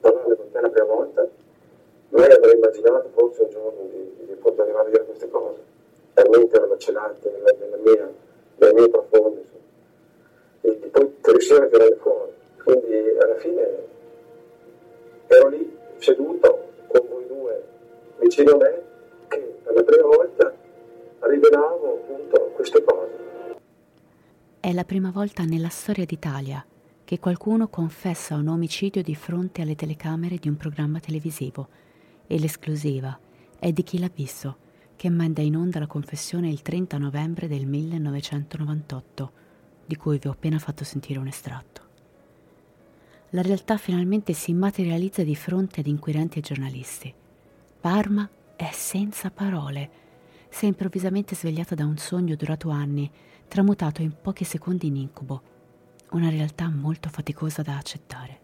parlare 0.00 0.34
con 0.34 0.50
te 0.50 0.60
la 0.62 0.70
prima 0.70 0.94
volta. 0.94 1.28
Mai 2.08 2.32
avrei 2.32 2.54
immaginato 2.54 3.10
forse 3.12 3.42
un 3.42 3.50
giorno 3.50 3.82
di, 3.90 4.24
di 4.24 4.34
poter 4.36 4.66
arrivare 4.66 5.02
a 5.02 5.04
queste 5.04 5.28
cose. 5.28 5.76
Talmente 6.18 6.56
erano 6.56 6.76
celate 6.78 7.30
nella, 7.30 7.54
nella 7.60 7.76
mia, 7.76 8.12
nelle 8.56 8.72
mie 8.72 8.88
profonde, 8.88 9.40
insomma. 9.40 9.62
E, 10.62 10.72
poi 10.90 11.14
riuscire 11.22 11.64
a 11.64 11.66
tirare 11.68 11.96
fuori. 12.00 12.32
Quindi 12.64 13.18
alla 13.20 13.36
fine 13.36 13.86
ero 15.28 15.48
lì 15.48 15.76
seduto 15.98 16.70
con 16.88 17.06
voi 17.08 17.26
due 17.28 17.64
vicino 18.18 18.52
a 18.52 18.56
me 18.56 18.82
che 19.28 19.60
per 19.62 19.74
la 19.74 19.82
prima 19.84 20.06
volta 20.06 20.52
rivelavo 21.20 21.94
appunto 21.94 22.50
queste 22.54 22.82
cose. 22.82 23.12
È 24.58 24.72
la 24.72 24.84
prima 24.84 25.12
volta 25.12 25.44
nella 25.44 25.68
storia 25.68 26.04
d'Italia 26.04 26.64
che 27.04 27.20
qualcuno 27.20 27.68
confessa 27.68 28.34
un 28.34 28.48
omicidio 28.48 29.04
di 29.04 29.14
fronte 29.14 29.62
alle 29.62 29.76
telecamere 29.76 30.36
di 30.36 30.48
un 30.48 30.56
programma 30.56 30.98
televisivo 30.98 31.68
e 32.26 32.40
l'esclusiva 32.40 33.16
è 33.60 33.70
di 33.70 33.82
chi 33.84 34.00
l'ha 34.00 34.10
visto, 34.12 34.56
che 34.98 35.10
manda 35.10 35.42
in 35.42 35.54
onda 35.54 35.78
la 35.78 35.86
confessione 35.86 36.48
il 36.48 36.60
30 36.60 36.98
novembre 36.98 37.46
del 37.46 37.66
1998, 37.66 39.32
di 39.86 39.94
cui 39.94 40.18
vi 40.18 40.26
ho 40.26 40.32
appena 40.32 40.58
fatto 40.58 40.82
sentire 40.82 41.20
un 41.20 41.28
estratto. 41.28 41.82
La 43.30 43.42
realtà 43.42 43.76
finalmente 43.76 44.32
si 44.32 44.52
materializza 44.52 45.22
di 45.22 45.36
fronte 45.36 45.78
ad 45.78 45.86
inquirenti 45.86 46.40
e 46.40 46.42
giornalisti. 46.42 47.14
Parma 47.80 48.28
è 48.56 48.70
senza 48.72 49.30
parole. 49.30 49.90
Si 50.48 50.64
è 50.64 50.68
improvvisamente 50.68 51.36
svegliata 51.36 51.76
da 51.76 51.86
un 51.86 51.96
sogno 51.96 52.34
durato 52.34 52.70
anni, 52.70 53.08
tramutato 53.46 54.02
in 54.02 54.14
pochi 54.20 54.42
secondi 54.42 54.88
in 54.88 54.96
incubo. 54.96 55.42
Una 56.10 56.28
realtà 56.28 56.68
molto 56.68 57.08
faticosa 57.08 57.62
da 57.62 57.76
accettare. 57.76 58.40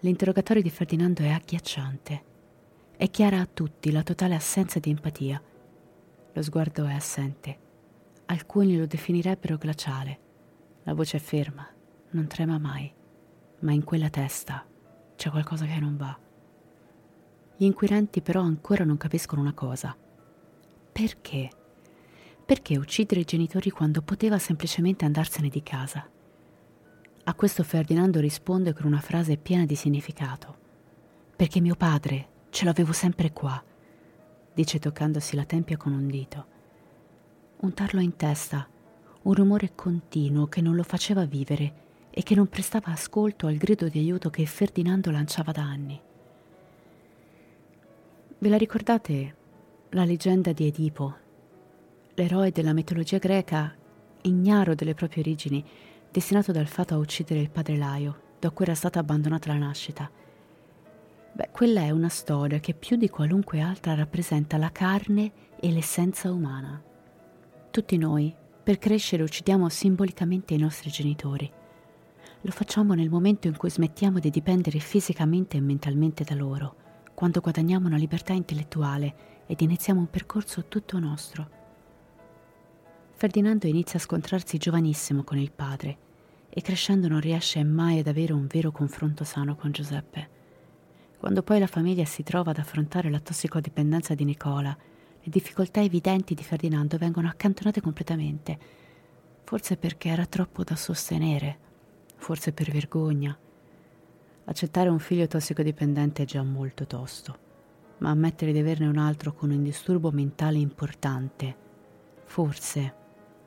L'interrogatorio 0.00 0.62
di 0.62 0.70
Ferdinando 0.70 1.22
è 1.22 1.28
agghiacciante. 1.28 2.22
È 2.96 3.08
chiara 3.08 3.38
a 3.38 3.46
tutti 3.46 3.92
la 3.92 4.02
totale 4.02 4.34
assenza 4.34 4.80
di 4.80 4.90
empatia. 4.90 5.40
Lo 6.32 6.42
sguardo 6.42 6.84
è 6.86 6.92
assente. 6.92 7.58
Alcuni 8.26 8.76
lo 8.76 8.86
definirebbero 8.86 9.56
glaciale. 9.56 10.18
La 10.84 10.94
voce 10.94 11.16
è 11.16 11.20
ferma, 11.20 11.68
non 12.10 12.26
trema 12.28 12.58
mai, 12.58 12.92
ma 13.60 13.72
in 13.72 13.84
quella 13.84 14.08
testa 14.08 14.64
c'è 15.16 15.30
qualcosa 15.30 15.66
che 15.66 15.78
non 15.80 15.96
va. 15.96 16.18
Gli 17.56 17.64
inquirenti 17.64 18.22
però 18.22 18.40
ancora 18.40 18.84
non 18.84 18.96
capiscono 18.96 19.42
una 19.42 19.52
cosa. 19.52 19.94
Perché? 20.92 21.50
Perché 22.46 22.78
uccidere 22.78 23.20
i 23.20 23.24
genitori 23.24 23.70
quando 23.70 24.00
poteva 24.00 24.38
semplicemente 24.38 25.04
andarsene 25.04 25.48
di 25.48 25.62
casa? 25.62 26.08
A 27.24 27.34
questo 27.34 27.62
Ferdinando 27.62 28.18
risponde 28.18 28.72
con 28.72 28.86
una 28.86 29.00
frase 29.00 29.36
piena 29.36 29.66
di 29.66 29.74
significato. 29.74 30.56
Perché 31.36 31.60
mio 31.60 31.76
padre 31.76 32.28
ce 32.50 32.64
l'avevo 32.64 32.92
sempre 32.92 33.32
qua. 33.32 33.62
Dice 34.52 34.78
toccandosi 34.78 35.36
la 35.36 35.44
tempia 35.44 35.76
con 35.76 35.92
un 35.92 36.06
dito. 36.06 36.46
Un 37.60 37.74
tarlo 37.74 38.00
in 38.00 38.16
testa, 38.16 38.66
un 39.22 39.34
rumore 39.34 39.72
continuo 39.74 40.46
che 40.46 40.60
non 40.60 40.74
lo 40.74 40.82
faceva 40.82 41.24
vivere 41.24 41.88
e 42.10 42.22
che 42.22 42.34
non 42.34 42.48
prestava 42.48 42.92
ascolto 42.92 43.46
al 43.46 43.56
grido 43.56 43.88
di 43.88 43.98
aiuto 43.98 44.30
che 44.30 44.46
Ferdinando 44.46 45.10
lanciava 45.10 45.52
da 45.52 45.62
anni. 45.62 46.00
Ve 48.38 48.48
la 48.48 48.56
ricordate 48.56 49.36
la 49.90 50.04
leggenda 50.04 50.52
di 50.52 50.66
Edipo, 50.66 51.14
l'eroe 52.14 52.50
della 52.50 52.72
mitologia 52.72 53.18
greca, 53.18 53.74
ignaro 54.22 54.74
delle 54.74 54.94
proprie 54.94 55.22
origini, 55.22 55.64
destinato 56.10 56.52
dal 56.52 56.66
fato 56.66 56.94
a 56.94 56.98
uccidere 56.98 57.40
il 57.40 57.50
padre 57.50 57.76
Laio, 57.76 58.20
da 58.38 58.50
cui 58.50 58.64
era 58.64 58.74
stata 58.74 58.98
abbandonata 58.98 59.52
la 59.52 59.58
nascita? 59.58 60.10
Beh, 61.32 61.50
quella 61.52 61.82
è 61.82 61.90
una 61.90 62.08
storia 62.08 62.58
che 62.58 62.74
più 62.74 62.96
di 62.96 63.08
qualunque 63.08 63.60
altra 63.60 63.94
rappresenta 63.94 64.56
la 64.56 64.72
carne 64.72 65.32
e 65.60 65.70
l'essenza 65.70 66.32
umana. 66.32 66.82
Tutti 67.70 67.96
noi, 67.96 68.34
per 68.62 68.78
crescere, 68.78 69.22
uccidiamo 69.22 69.68
simbolicamente 69.68 70.54
i 70.54 70.58
nostri 70.58 70.90
genitori. 70.90 71.50
Lo 72.42 72.50
facciamo 72.50 72.94
nel 72.94 73.10
momento 73.10 73.46
in 73.46 73.56
cui 73.56 73.70
smettiamo 73.70 74.18
di 74.18 74.30
dipendere 74.30 74.78
fisicamente 74.80 75.56
e 75.56 75.60
mentalmente 75.60 76.24
da 76.24 76.34
loro, 76.34 76.76
quando 77.14 77.40
guadagniamo 77.40 77.86
una 77.86 77.96
libertà 77.96 78.32
intellettuale 78.32 79.44
ed 79.46 79.60
iniziamo 79.60 80.00
un 80.00 80.10
percorso 80.10 80.64
tutto 80.66 80.98
nostro. 80.98 81.48
Ferdinando 83.12 83.66
inizia 83.66 83.98
a 83.98 84.02
scontrarsi 84.02 84.56
giovanissimo 84.56 85.22
con 85.22 85.38
il 85.38 85.52
padre 85.52 85.98
e 86.48 86.60
crescendo 86.62 87.06
non 87.06 87.20
riesce 87.20 87.62
mai 87.62 87.98
ad 87.98 88.06
avere 88.08 88.32
un 88.32 88.46
vero 88.46 88.72
confronto 88.72 89.22
sano 89.22 89.54
con 89.54 89.70
Giuseppe. 89.70 90.39
Quando 91.20 91.42
poi 91.42 91.58
la 91.58 91.66
famiglia 91.66 92.06
si 92.06 92.22
trova 92.22 92.52
ad 92.52 92.56
affrontare 92.56 93.10
la 93.10 93.20
tossicodipendenza 93.20 94.14
di 94.14 94.24
Nicola, 94.24 94.74
le 94.74 95.30
difficoltà 95.30 95.82
evidenti 95.82 96.32
di 96.32 96.42
Ferdinando 96.42 96.96
vengono 96.96 97.28
accantonate 97.28 97.82
completamente, 97.82 98.58
forse 99.44 99.76
perché 99.76 100.08
era 100.08 100.24
troppo 100.24 100.64
da 100.64 100.74
sostenere 100.76 101.58
forse 102.16 102.52
per 102.52 102.70
vergogna. 102.70 103.36
Accettare 104.44 104.88
un 104.88 104.98
figlio 104.98 105.26
tossicodipendente 105.26 106.22
è 106.22 106.24
già 106.24 106.42
molto 106.42 106.86
tosto, 106.86 107.38
ma 107.98 108.08
ammettere 108.08 108.52
di 108.52 108.58
averne 108.58 108.86
un 108.86 108.96
altro 108.96 109.34
con 109.34 109.50
un 109.50 109.62
disturbo 109.62 110.10
mentale 110.10 110.56
importante, 110.56 111.54
forse 112.24 112.94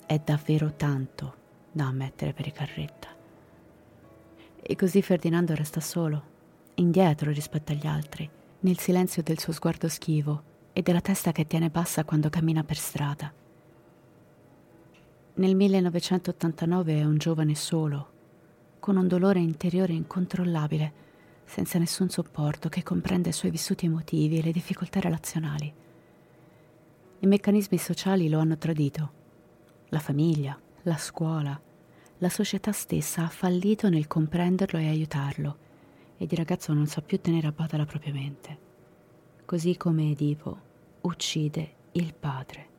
è 0.06 0.20
davvero 0.24 0.76
tanto 0.76 1.36
da 1.72 1.88
ammettere 1.88 2.34
per 2.34 2.46
i 2.46 2.52
carretta. 2.52 3.08
E 4.62 4.76
così 4.76 5.02
Ferdinando 5.02 5.56
resta 5.56 5.80
solo, 5.80 6.33
indietro 6.76 7.32
rispetto 7.32 7.72
agli 7.72 7.86
altri, 7.86 8.30
nel 8.62 8.80
silenzio 8.80 9.22
del 9.22 9.40
suo 9.40 9.54
sguardo 9.54 9.88
schivo 9.88 10.44
e 10.74 10.82
della 10.82 11.02
testa 11.02 11.32
che 11.32 11.46
tiene 11.46 11.70
bassa 11.70 12.04
quando 12.04 12.30
cammina 12.30 12.64
per 12.64 12.78
strada. 12.78 13.32
Nel 15.36 15.56
1989 15.56 17.00
è 17.00 17.04
un 17.04 17.18
giovane 17.18 17.56
solo, 17.56 18.10
con 18.80 18.98
un 18.98 19.08
dolore 19.08 19.40
interiore 19.40 19.94
incontrollabile, 19.94 21.02
senza 21.46 21.78
nessun 21.78 22.10
supporto 22.10 22.70
che 22.70 22.84
comprende 22.84 23.30
i 23.30 23.34
suoi 23.34 23.52
vissuti 23.52 23.86
emotivi 23.86 24.40
e 24.40 24.44
le 24.44 24.52
difficoltà 24.52 25.00
relazionali. 25.00 25.74
I 27.20 27.28
meccanismi 27.28 27.78
sociali 27.78 28.30
lo 28.30 28.40
hanno 28.40 28.58
tradito. 28.58 29.12
La 29.90 30.00
famiglia, 30.00 30.60
la 30.84 30.98
scuola, 30.98 31.60
la 32.18 32.30
società 32.30 32.72
stessa 32.72 33.24
ha 33.24 33.30
fallito 33.30 33.90
nel 33.90 34.08
comprenderlo 34.08 34.80
e 34.80 34.88
aiutarlo, 34.88 35.58
ed 36.18 36.32
il 36.32 36.38
ragazzo 36.38 36.74
non 36.74 36.88
sa 36.88 37.02
più 37.02 37.20
tenere 37.20 37.48
a 37.48 37.52
bada 37.52 37.78
la 37.78 37.86
propria 37.86 38.14
mente. 38.14 38.58
Così 39.46 39.78
come 39.78 40.12
Edipo 40.12 40.58
uccide 41.02 41.74
il 41.94 42.14
padre. 42.14 42.70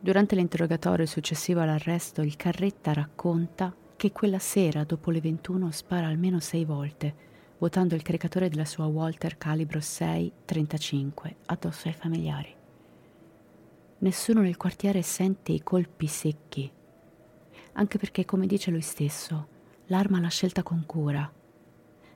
Durante 0.00 0.34
l'interrogatorio 0.34 1.06
successivo 1.06 1.60
all'arresto, 1.60 2.22
il 2.22 2.36
Carretta 2.36 2.92
racconta 2.92 3.74
che 3.96 4.10
quella 4.10 4.40
sera, 4.40 4.82
dopo 4.84 5.10
le 5.10 5.20
21, 5.20 5.70
spara 5.70 6.06
almeno 6.06 6.40
sei 6.40 6.64
volte, 6.64 7.14
vuotando 7.58 7.94
il 7.94 8.02
caricatore 8.02 8.48
della 8.48 8.64
sua 8.64 8.86
Walter 8.86 9.38
calibro 9.38 9.78
6-35 9.78 11.34
addosso 11.46 11.86
ai 11.86 11.94
familiari. 11.94 12.52
Nessuno 13.98 14.40
nel 14.40 14.56
quartiere 14.56 15.02
sente 15.02 15.52
i 15.52 15.62
colpi 15.62 16.08
secchi, 16.08 16.68
anche 17.74 17.98
perché, 17.98 18.24
come 18.24 18.46
dice 18.46 18.72
lui 18.72 18.80
stesso, 18.80 19.46
l'arma 19.86 20.18
l'ha 20.18 20.28
scelta 20.28 20.64
con 20.64 20.84
cura. 20.84 21.32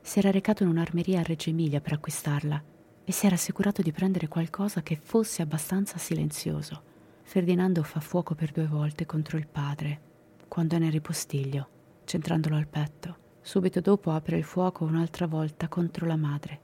Si 0.07 0.21
era 0.21 0.31
recato 0.31 0.63
in 0.63 0.69
un'armeria 0.69 1.19
a 1.19 1.25
Reggio 1.25 1.51
Emilia 1.51 1.81
per 1.81 1.95
acquistarla 1.95 2.63
e 3.03 3.11
si 3.11 3.27
era 3.27 3.35
assicurato 3.35 3.83
di 3.83 3.91
prendere 3.91 4.29
qualcosa 4.29 4.81
che 4.81 4.95
fosse 4.95 5.43
abbastanza 5.43 5.99
silenzioso. 5.99 6.81
Ferdinando 7.25 7.83
fa 7.83 7.99
fuoco 7.99 8.37
per 8.37 8.53
due 8.53 8.69
volte 8.69 9.05
contro 9.05 9.37
il 9.37 9.49
padre, 9.49 10.01
quando 10.47 10.77
è 10.77 10.79
nel 10.79 10.93
ripostiglio 10.93 11.69
centrandolo 12.05 12.55
al 12.55 12.69
petto. 12.69 13.17
Subito 13.41 13.81
dopo 13.81 14.13
apre 14.13 14.37
il 14.37 14.45
fuoco 14.45 14.85
un'altra 14.85 15.27
volta 15.27 15.67
contro 15.67 16.07
la 16.07 16.17
madre. 16.17 16.61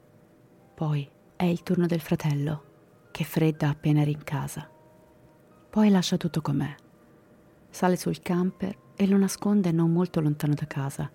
Poi 0.73 1.11
è 1.35 1.45
il 1.45 1.65
turno 1.65 1.87
del 1.87 2.01
fratello, 2.01 2.65
che 3.11 3.25
fredda 3.25 3.71
appena 3.71 4.03
era 4.03 4.11
in 4.11 4.23
casa. 4.23 4.71
Poi 5.69 5.91
lascia 5.91 6.17
tutto 6.17 6.41
com'è. 6.43 6.73
Sale 7.69 7.97
sul 7.97 8.21
camper 8.21 8.79
e 8.95 9.05
lo 9.09 9.17
nasconde 9.17 9.73
non 9.73 9.91
molto 9.91 10.21
lontano 10.21 10.55
da 10.55 10.67
casa, 10.69 11.11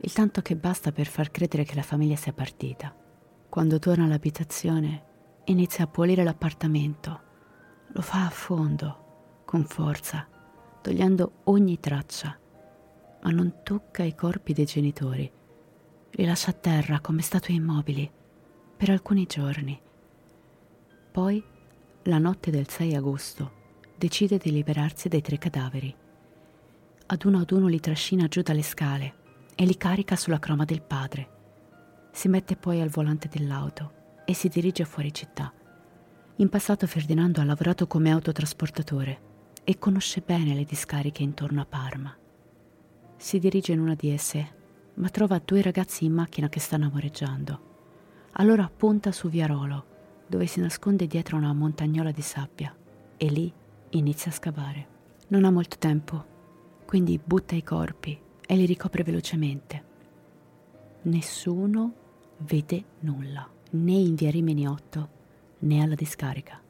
il 0.00 0.12
tanto 0.12 0.42
che 0.42 0.56
basta 0.56 0.92
per 0.92 1.06
far 1.06 1.30
credere 1.30 1.64
che 1.64 1.74
la 1.74 1.82
famiglia 1.82 2.16
sia 2.16 2.32
partita. 2.32 2.94
Quando 3.48 3.78
torna 3.78 4.04
all'abitazione, 4.04 5.04
inizia 5.44 5.84
a 5.84 5.88
pulire 5.88 6.24
l'appartamento. 6.24 7.20
Lo 7.88 8.02
fa 8.02 8.26
a 8.26 8.30
fondo, 8.30 9.42
con 9.44 9.64
forza, 9.64 10.28
togliendo 10.82 11.40
ogni 11.44 11.80
traccia 11.80 12.38
ma 13.26 13.32
non 13.32 13.62
tocca 13.64 14.04
i 14.04 14.14
corpi 14.14 14.52
dei 14.52 14.64
genitori. 14.64 15.28
Li 16.10 16.24
lascia 16.24 16.50
a 16.50 16.54
terra 16.54 17.00
come 17.00 17.22
statue 17.22 17.54
immobili 17.54 18.08
per 18.76 18.90
alcuni 18.90 19.26
giorni. 19.26 19.80
Poi, 21.10 21.42
la 22.04 22.18
notte 22.18 22.52
del 22.52 22.68
6 22.68 22.94
agosto, 22.94 23.52
decide 23.96 24.38
di 24.38 24.52
liberarsi 24.52 25.08
dei 25.08 25.22
tre 25.22 25.38
cadaveri. 25.38 25.92
Ad 27.06 27.24
uno 27.24 27.40
ad 27.40 27.50
uno 27.50 27.66
li 27.66 27.80
trascina 27.80 28.28
giù 28.28 28.42
dalle 28.42 28.62
scale 28.62 29.24
e 29.56 29.64
li 29.64 29.76
carica 29.76 30.16
sulla 30.16 30.38
croma 30.38 30.66
del 30.66 30.82
padre. 30.82 31.30
Si 32.12 32.28
mette 32.28 32.56
poi 32.56 32.80
al 32.82 32.90
volante 32.90 33.26
dell'auto 33.28 34.20
e 34.26 34.34
si 34.34 34.48
dirige 34.48 34.84
fuori 34.84 35.12
città. 35.12 35.52
In 36.36 36.50
passato 36.50 36.86
Ferdinando 36.86 37.40
ha 37.40 37.44
lavorato 37.44 37.86
come 37.86 38.10
autotrasportatore 38.10 39.20
e 39.64 39.78
conosce 39.78 40.22
bene 40.24 40.54
le 40.54 40.64
discariche 40.64 41.22
intorno 41.22 41.62
a 41.62 41.66
Parma. 41.66 42.14
Si 43.16 43.38
dirige 43.38 43.72
in 43.72 43.80
una 43.80 43.94
di 43.94 44.10
esse, 44.10 44.54
ma 44.94 45.08
trova 45.08 45.40
due 45.42 45.62
ragazzi 45.62 46.04
in 46.04 46.12
macchina 46.12 46.50
che 46.50 46.60
stanno 46.60 46.86
amoreggiando. 46.86 47.60
Allora 48.32 48.70
punta 48.74 49.10
su 49.10 49.30
Viarolo, 49.30 49.86
dove 50.26 50.46
si 50.46 50.60
nasconde 50.60 51.06
dietro 51.06 51.38
una 51.38 51.54
montagnola 51.54 52.10
di 52.10 52.20
sabbia, 52.20 52.76
e 53.16 53.26
lì 53.26 53.50
inizia 53.90 54.30
a 54.30 54.34
scavare. 54.34 54.88
Non 55.28 55.46
ha 55.46 55.50
molto 55.50 55.78
tempo, 55.78 56.24
quindi 56.84 57.18
butta 57.22 57.54
i 57.54 57.62
corpi 57.62 58.24
e 58.46 58.56
li 58.56 58.64
ricopre 58.64 59.02
velocemente. 59.02 59.84
Nessuno 61.02 61.92
vede 62.38 62.84
nulla, 63.00 63.48
né 63.70 63.92
in 63.92 64.14
via 64.14 64.30
Rimini 64.30 64.66
8 64.66 65.08
né 65.58 65.82
alla 65.82 65.94
discarica. 65.94 66.60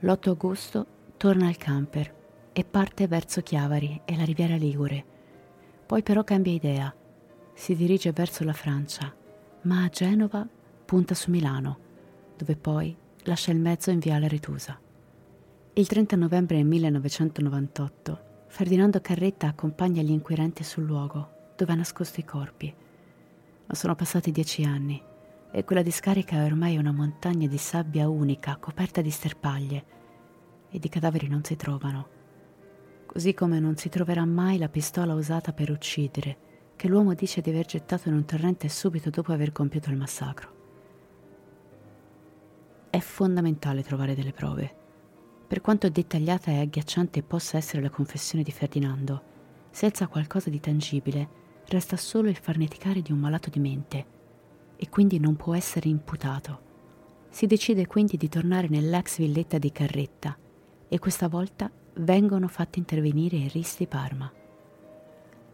L'8 0.00 0.28
agosto 0.28 0.86
torna 1.16 1.46
al 1.46 1.56
camper 1.56 2.14
e 2.52 2.64
parte 2.64 3.06
verso 3.06 3.40
Chiavari 3.40 4.02
e 4.04 4.16
la 4.16 4.24
Riviera 4.24 4.56
Ligure. 4.56 5.04
Poi 5.86 6.02
però 6.02 6.24
cambia 6.24 6.52
idea. 6.52 6.94
Si 7.52 7.74
dirige 7.74 8.12
verso 8.12 8.44
la 8.44 8.52
Francia, 8.52 9.14
ma 9.62 9.84
a 9.84 9.88
Genova 9.88 10.46
punta 10.84 11.14
su 11.14 11.30
Milano, 11.30 11.78
dove 12.36 12.56
poi 12.56 12.96
lascia 13.24 13.52
il 13.52 13.58
mezzo 13.58 13.90
in 13.90 13.98
Viale 13.98 14.28
Retusa. 14.28 14.78
Il 15.72 15.86
30 15.86 16.16
novembre 16.16 16.62
1998 16.62 18.20
Ferdinando 18.46 19.00
Carretta 19.00 19.48
accompagna 19.48 20.02
gli 20.02 20.10
inquirenti 20.10 20.64
sul 20.64 20.84
luogo 20.84 21.52
dove 21.56 21.72
ha 21.72 21.76
nascosto 21.76 22.20
i 22.20 22.24
corpi. 22.24 22.74
Ma 23.66 23.74
sono 23.74 23.94
passati 23.94 24.30
dieci 24.30 24.64
anni 24.64 25.02
e 25.50 25.64
quella 25.64 25.82
discarica 25.82 26.36
è 26.36 26.44
ormai 26.44 26.76
una 26.76 26.92
montagna 26.92 27.46
di 27.46 27.58
sabbia 27.58 28.08
unica 28.08 28.56
coperta 28.56 29.00
di 29.00 29.10
sterpaglie 29.10 29.84
e 30.70 30.78
di 30.78 30.88
cadaveri 30.88 31.28
non 31.28 31.44
si 31.44 31.56
trovano 31.56 32.16
così 33.16 33.32
come 33.32 33.60
non 33.60 33.78
si 33.78 33.88
troverà 33.88 34.26
mai 34.26 34.58
la 34.58 34.68
pistola 34.68 35.14
usata 35.14 35.54
per 35.54 35.70
uccidere, 35.70 36.36
che 36.76 36.86
l'uomo 36.86 37.14
dice 37.14 37.40
di 37.40 37.48
aver 37.48 37.64
gettato 37.64 38.10
in 38.10 38.14
un 38.14 38.26
torrente 38.26 38.68
subito 38.68 39.08
dopo 39.08 39.32
aver 39.32 39.52
compiuto 39.52 39.88
il 39.88 39.96
massacro. 39.96 40.50
È 42.90 42.98
fondamentale 42.98 43.82
trovare 43.82 44.14
delle 44.14 44.32
prove. 44.32 44.85
Per 45.46 45.60
quanto 45.60 45.88
dettagliata 45.88 46.50
e 46.50 46.58
agghiacciante 46.58 47.22
possa 47.22 47.56
essere 47.56 47.80
la 47.80 47.90
confessione 47.90 48.42
di 48.42 48.50
Ferdinando, 48.50 49.22
senza 49.70 50.08
qualcosa 50.08 50.50
di 50.50 50.58
tangibile, 50.58 51.28
resta 51.68 51.96
solo 51.96 52.28
il 52.28 52.36
farneticare 52.36 53.00
di 53.00 53.12
un 53.12 53.18
malato 53.18 53.48
di 53.48 53.60
mente 53.60 54.06
e 54.76 54.88
quindi 54.88 55.20
non 55.20 55.36
può 55.36 55.54
essere 55.54 55.88
imputato. 55.88 56.64
Si 57.28 57.46
decide 57.46 57.86
quindi 57.86 58.16
di 58.16 58.28
tornare 58.28 58.66
nell'ex 58.68 59.18
villetta 59.18 59.58
di 59.58 59.70
Carretta 59.70 60.36
e 60.88 60.98
questa 60.98 61.28
volta 61.28 61.70
vengono 61.98 62.48
fatti 62.48 62.80
intervenire 62.80 63.36
i 63.36 63.48
RIS 63.48 63.76
di 63.78 63.86
Parma. 63.86 64.32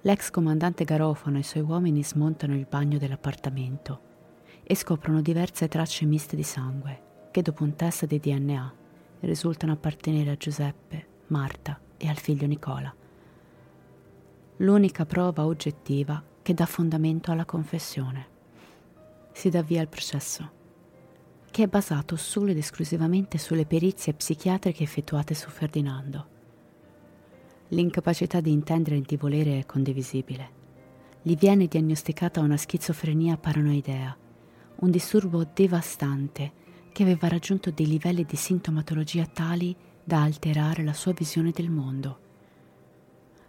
L'ex 0.03 0.31
comandante 0.31 0.85
Garofano 0.85 1.37
e 1.37 1.41
i 1.41 1.45
suoi 1.45 1.63
uomini 1.63 2.03
smontano 2.03 2.55
il 2.55 2.67
bagno 2.69 2.97
dell'appartamento 2.97 4.01
e 4.63 4.75
scoprono 4.75 5.21
diverse 5.21 5.69
tracce 5.69 6.07
miste 6.07 6.35
di 6.35 6.43
sangue 6.43 7.29
che 7.31 7.43
dopo 7.43 7.63
un 7.63 7.77
test 7.77 8.07
di 8.07 8.19
DNA 8.19 8.81
risultano 9.23 9.73
appartenere 9.73 10.31
a 10.31 10.37
Giuseppe, 10.37 11.07
Marta 11.29 11.79
e 11.97 12.09
al 12.09 12.19
figlio 12.19 12.47
Nicola. 12.47 12.95
L'unica 14.57 15.05
prova 15.07 15.45
oggettiva 15.45 16.23
che 16.43 16.55
dà 16.55 16.67
fondamento 16.67 17.31
alla 17.31 17.45
confessione. 17.45 18.27
Si 19.33 19.49
dà 19.49 19.63
via 19.63 19.81
al 19.81 19.89
processo, 19.89 20.51
che 21.51 21.63
è 21.65 21.67
basato 21.67 22.17
solo 22.17 22.51
ed 22.51 22.59
esclusivamente 22.59 23.39
sulle 23.39 23.67
perizie 23.67 24.15
psichiatriche 24.15 24.83
effettuate 24.83 25.35
su 25.35 25.49
Ferdinando. 25.49 26.27
L'incapacità 27.69 28.41
di 28.41 28.53
intendere 28.53 28.97
e 28.97 29.03
di 29.03 29.17
volere 29.17 29.59
è 29.59 29.67
condivisibile. 29.67 30.61
Gli 31.23 31.37
viene 31.37 31.67
diagnosticata 31.67 32.41
una 32.41 32.57
schizofrenia 32.57 33.37
paranoidea, 33.37 34.17
un 34.77 34.91
disturbo 34.91 35.47
devastante 35.55 36.61
che 36.93 37.03
aveva 37.03 37.29
raggiunto 37.29 37.71
dei 37.71 37.87
livelli 37.87 38.25
di 38.25 38.37
sintomatologia 38.37 39.27
tali 39.27 39.75
da 40.05 40.23
alterare 40.23 40.85
la 40.85 40.93
sua 40.93 41.13
visione 41.13 41.51
del 41.51 41.71
mondo. 41.71 42.19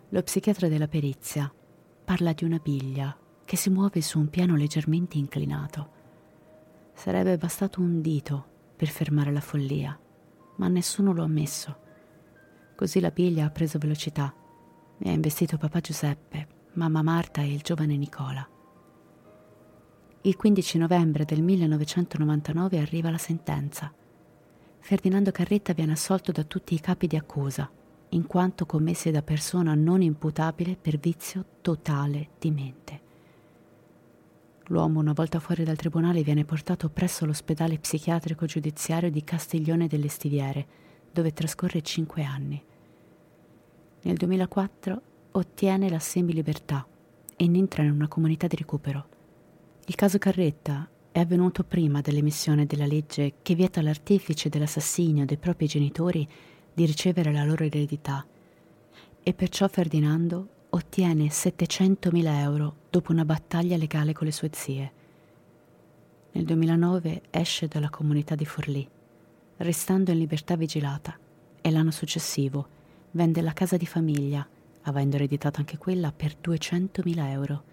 Lo 0.10 0.22
psichiatra 0.22 0.68
della 0.68 0.88
perizia 0.88 1.52
parla 2.06 2.34
di 2.34 2.44
una 2.44 2.60
biglia 2.62 3.16
che 3.46 3.56
si 3.56 3.70
muove 3.70 4.02
su 4.02 4.20
un 4.20 4.30
piano 4.30 4.56
leggermente 4.56 5.18
inclinato. 5.18 5.92
Sarebbe 6.94 7.38
bastato 7.38 7.82
un 7.82 8.02
dito 8.02 8.46
per 8.76 8.88
fermare 8.88 9.32
la 9.32 9.42
follia, 9.42 9.98
ma 10.58 10.68
nessuno 10.68 11.14
lo 11.14 11.24
ha 11.24 11.28
messo. 11.28 11.78
Così 12.76 13.00
la 13.00 13.12
biglia 13.12 13.46
ha 13.46 13.50
preso 13.50 13.78
velocità 13.78 14.34
e 15.00 15.10
ha 15.10 15.14
investito 15.14 15.58
papà 15.58 15.80
Giuseppe, 15.80 16.48
mamma 16.74 17.02
Marta 17.02 17.42
e 17.42 17.52
il 17.52 17.62
giovane 17.62 17.98
Nicola. 17.98 18.48
Il 20.26 20.38
15 20.38 20.78
novembre 20.78 21.26
del 21.26 21.42
1999 21.42 22.80
arriva 22.80 23.10
la 23.10 23.18
sentenza. 23.18 23.92
Ferdinando 24.80 25.32
Carretta 25.32 25.74
viene 25.74 25.92
assolto 25.92 26.32
da 26.32 26.46
tutti 26.46 26.74
i 26.74 26.80
capi 26.80 27.08
di 27.08 27.18
accusa, 27.18 27.70
in 28.08 28.26
quanto 28.26 28.66
commessi 28.66 29.12
da 29.12 29.22
persona 29.22 29.74
non 29.74 30.02
imputabile 30.02 30.78
per 30.78 30.98
vizio 30.98 31.44
totale 31.60 32.30
di 32.40 32.52
mente. 32.52 33.02
L'uomo, 34.68 35.02
una 35.02 35.12
volta 35.12 35.42
fuori 35.42 35.66
dal 35.66 35.76
tribunale, 35.76 36.24
viene 36.24 36.46
portato 36.46 36.88
presso 36.88 37.26
l'ospedale 37.26 37.78
psichiatrico 37.78 38.46
giudiziario 38.46 39.12
di 39.12 39.26
Castiglione 39.26 39.88
delle 39.88 40.08
Stiviere, 40.08 40.66
dove 41.12 41.34
trascorre 41.34 41.82
cinque 41.82 42.24
anni. 42.24 42.64
Nel 44.04 44.16
2004 44.16 45.02
ottiene 45.32 45.90
la 45.90 46.00
semilibertà 46.00 46.88
e 47.36 47.44
entra 47.44 47.84
in 47.84 47.92
una 47.92 48.08
comunità 48.08 48.48
di 48.48 48.56
recupero. 48.56 49.13
Il 49.86 49.96
caso 49.96 50.18
Carretta 50.18 50.88
è 51.12 51.20
avvenuto 51.20 51.66
prima 51.66 52.00
dell'emissione 52.00 52.66
della 52.66 52.86
legge 52.86 53.34
che 53.42 53.54
vieta 53.54 53.82
all'artefice 53.82 54.48
dell'assassinio 54.48 55.26
dei 55.26 55.36
propri 55.36 55.68
genitori 55.68 56.26
di 56.74 56.86
ricevere 56.86 57.34
la 57.34 57.44
loro 57.44 57.66
eredità 57.66 58.26
e 59.22 59.34
perciò 59.34 59.68
Ferdinando 59.68 60.48
ottiene 60.70 61.26
700.000 61.26 62.26
euro 62.40 62.76
dopo 62.90 63.12
una 63.12 63.26
battaglia 63.26 63.76
legale 63.76 64.14
con 64.14 64.26
le 64.26 64.32
sue 64.32 64.50
zie. 64.54 64.92
Nel 66.32 66.46
2009 66.46 67.24
esce 67.30 67.68
dalla 67.68 67.90
comunità 67.90 68.36
di 68.36 68.46
Forlì, 68.46 68.88
restando 69.58 70.12
in 70.12 70.18
libertà 70.18 70.56
vigilata, 70.56 71.20
e 71.60 71.72
l'anno 71.72 71.92
successivo 71.92 72.68
vende 73.12 73.42
la 73.42 73.52
casa 73.52 73.76
di 73.76 73.86
famiglia, 73.86 74.48
avendo 74.84 75.18
ereditato 75.18 75.60
anche 75.60 75.78
quella 75.78 76.14
per 76.14 76.38
200.000 76.42 77.28
euro 77.32 77.64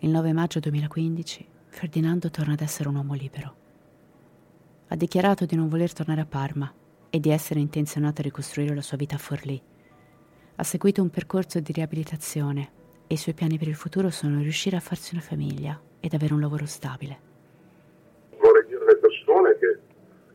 il 0.00 0.10
9 0.10 0.34
maggio 0.34 0.60
2015 0.60 1.48
Ferdinando 1.68 2.30
torna 2.30 2.52
ad 2.52 2.60
essere 2.60 2.90
un 2.90 2.96
uomo 2.96 3.14
libero. 3.14 3.54
Ha 4.88 4.94
dichiarato 4.96 5.46
di 5.46 5.56
non 5.56 5.68
voler 5.68 5.94
tornare 5.94 6.20
a 6.20 6.26
Parma 6.26 6.70
e 7.08 7.18
di 7.18 7.30
essere 7.30 7.60
intenzionato 7.60 8.20
a 8.20 8.24
ricostruire 8.24 8.74
la 8.74 8.82
sua 8.82 8.98
vita 8.98 9.14
a 9.14 9.18
Forlì. 9.18 9.60
Ha 10.56 10.62
seguito 10.64 11.00
un 11.00 11.08
percorso 11.08 11.60
di 11.60 11.72
riabilitazione 11.72 12.70
e 13.06 13.14
i 13.14 13.16
suoi 13.16 13.34
piani 13.34 13.56
per 13.56 13.68
il 13.68 13.74
futuro 13.74 14.10
sono 14.10 14.40
riuscire 14.40 14.76
a 14.76 14.80
farsi 14.80 15.14
una 15.14 15.22
famiglia 15.22 15.80
ed 16.00 16.12
avere 16.12 16.34
un 16.34 16.40
lavoro 16.40 16.66
stabile. 16.66 17.18
Vorrei 18.38 18.66
dire 18.66 18.84
alle 18.84 18.96
persone 18.96 19.56
che 19.58 19.78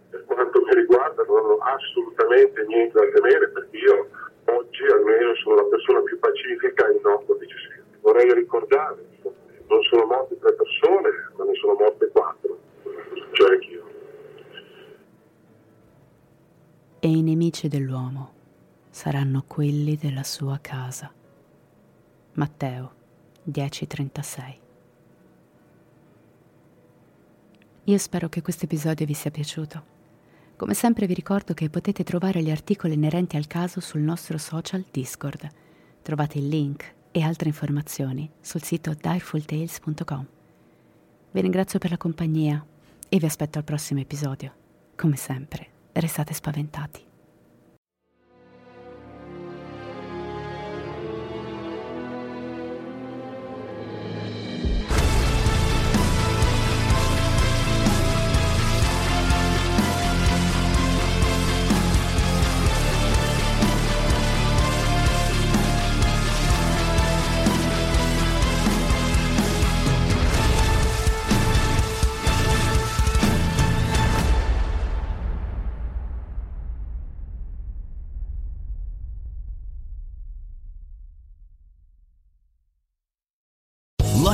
per 0.09 0.26
quanto 0.26 0.59
mi 0.59 0.74
riguarda 0.74 1.24
non 1.24 1.38
hanno 1.38 1.57
assolutamente 1.57 2.66
niente 2.66 2.97
da 2.97 3.12
temere 3.14 3.49
perché 3.49 3.78
io 3.78 4.09
oggi 4.45 4.84
almeno 4.91 5.36
sono 5.36 5.55
la 5.55 5.66
persona 5.66 6.01
più 6.01 6.18
pacifica 6.18 6.91
innocua 6.91 7.38
che 7.38 7.47
ci 7.47 7.57
sia. 7.68 7.84
Vorrei 8.01 8.34
ricordare 8.34 9.09
non 9.72 9.82
sono 9.84 10.06
morte 10.06 10.38
tre 10.38 10.54
persone, 10.54 11.10
ma 11.38 11.46
ne 11.46 11.56
sono 11.56 11.76
morte 11.80 12.10
quattro, 12.12 12.60
cioè 13.32 13.54
anch'io. 13.54 13.84
E 17.00 17.08
i 17.08 17.22
nemici 17.22 17.70
dell'uomo 17.70 18.34
saranno 18.90 19.46
quelli 19.48 19.96
della 19.96 20.24
sua 20.24 20.60
casa. 20.62 21.12
Matteo 22.34 22.92
10:36 23.50 24.60
Io 27.86 27.98
spero 27.98 28.30
che 28.30 28.42
questo 28.42 28.66
episodio 28.66 29.06
vi 29.06 29.14
sia 29.14 29.32
piaciuto. 29.32 29.90
Come 30.58 30.74
sempre 30.74 31.08
vi 31.08 31.14
ricordo 31.14 31.54
che 31.54 31.70
potete 31.70 32.04
trovare 32.04 32.44
gli 32.44 32.52
articoli 32.52 32.94
inerenti 32.94 33.38
al 33.38 33.48
caso 33.48 33.80
sul 33.80 34.02
nostro 34.02 34.38
social 34.38 34.86
Discord. 34.92 35.48
Trovate 36.04 36.38
il 36.38 36.48
link 36.48 37.00
e 37.12 37.22
altre 37.22 37.49
informazioni 37.49 38.30
sul 38.39 38.64
sito 38.64 38.93
direfultales.com. 38.93 40.26
Vi 41.32 41.41
ringrazio 41.41 41.80
per 41.80 41.91
la 41.91 41.97
compagnia 41.97 42.66
e 43.07 43.18
vi 43.18 43.26
aspetto 43.26 43.57
al 43.57 43.64
prossimo 43.64 43.99
episodio. 43.99 44.53
Come 44.95 45.16
sempre, 45.16 45.68
restate 45.93 46.34
spaventati. 46.34 47.11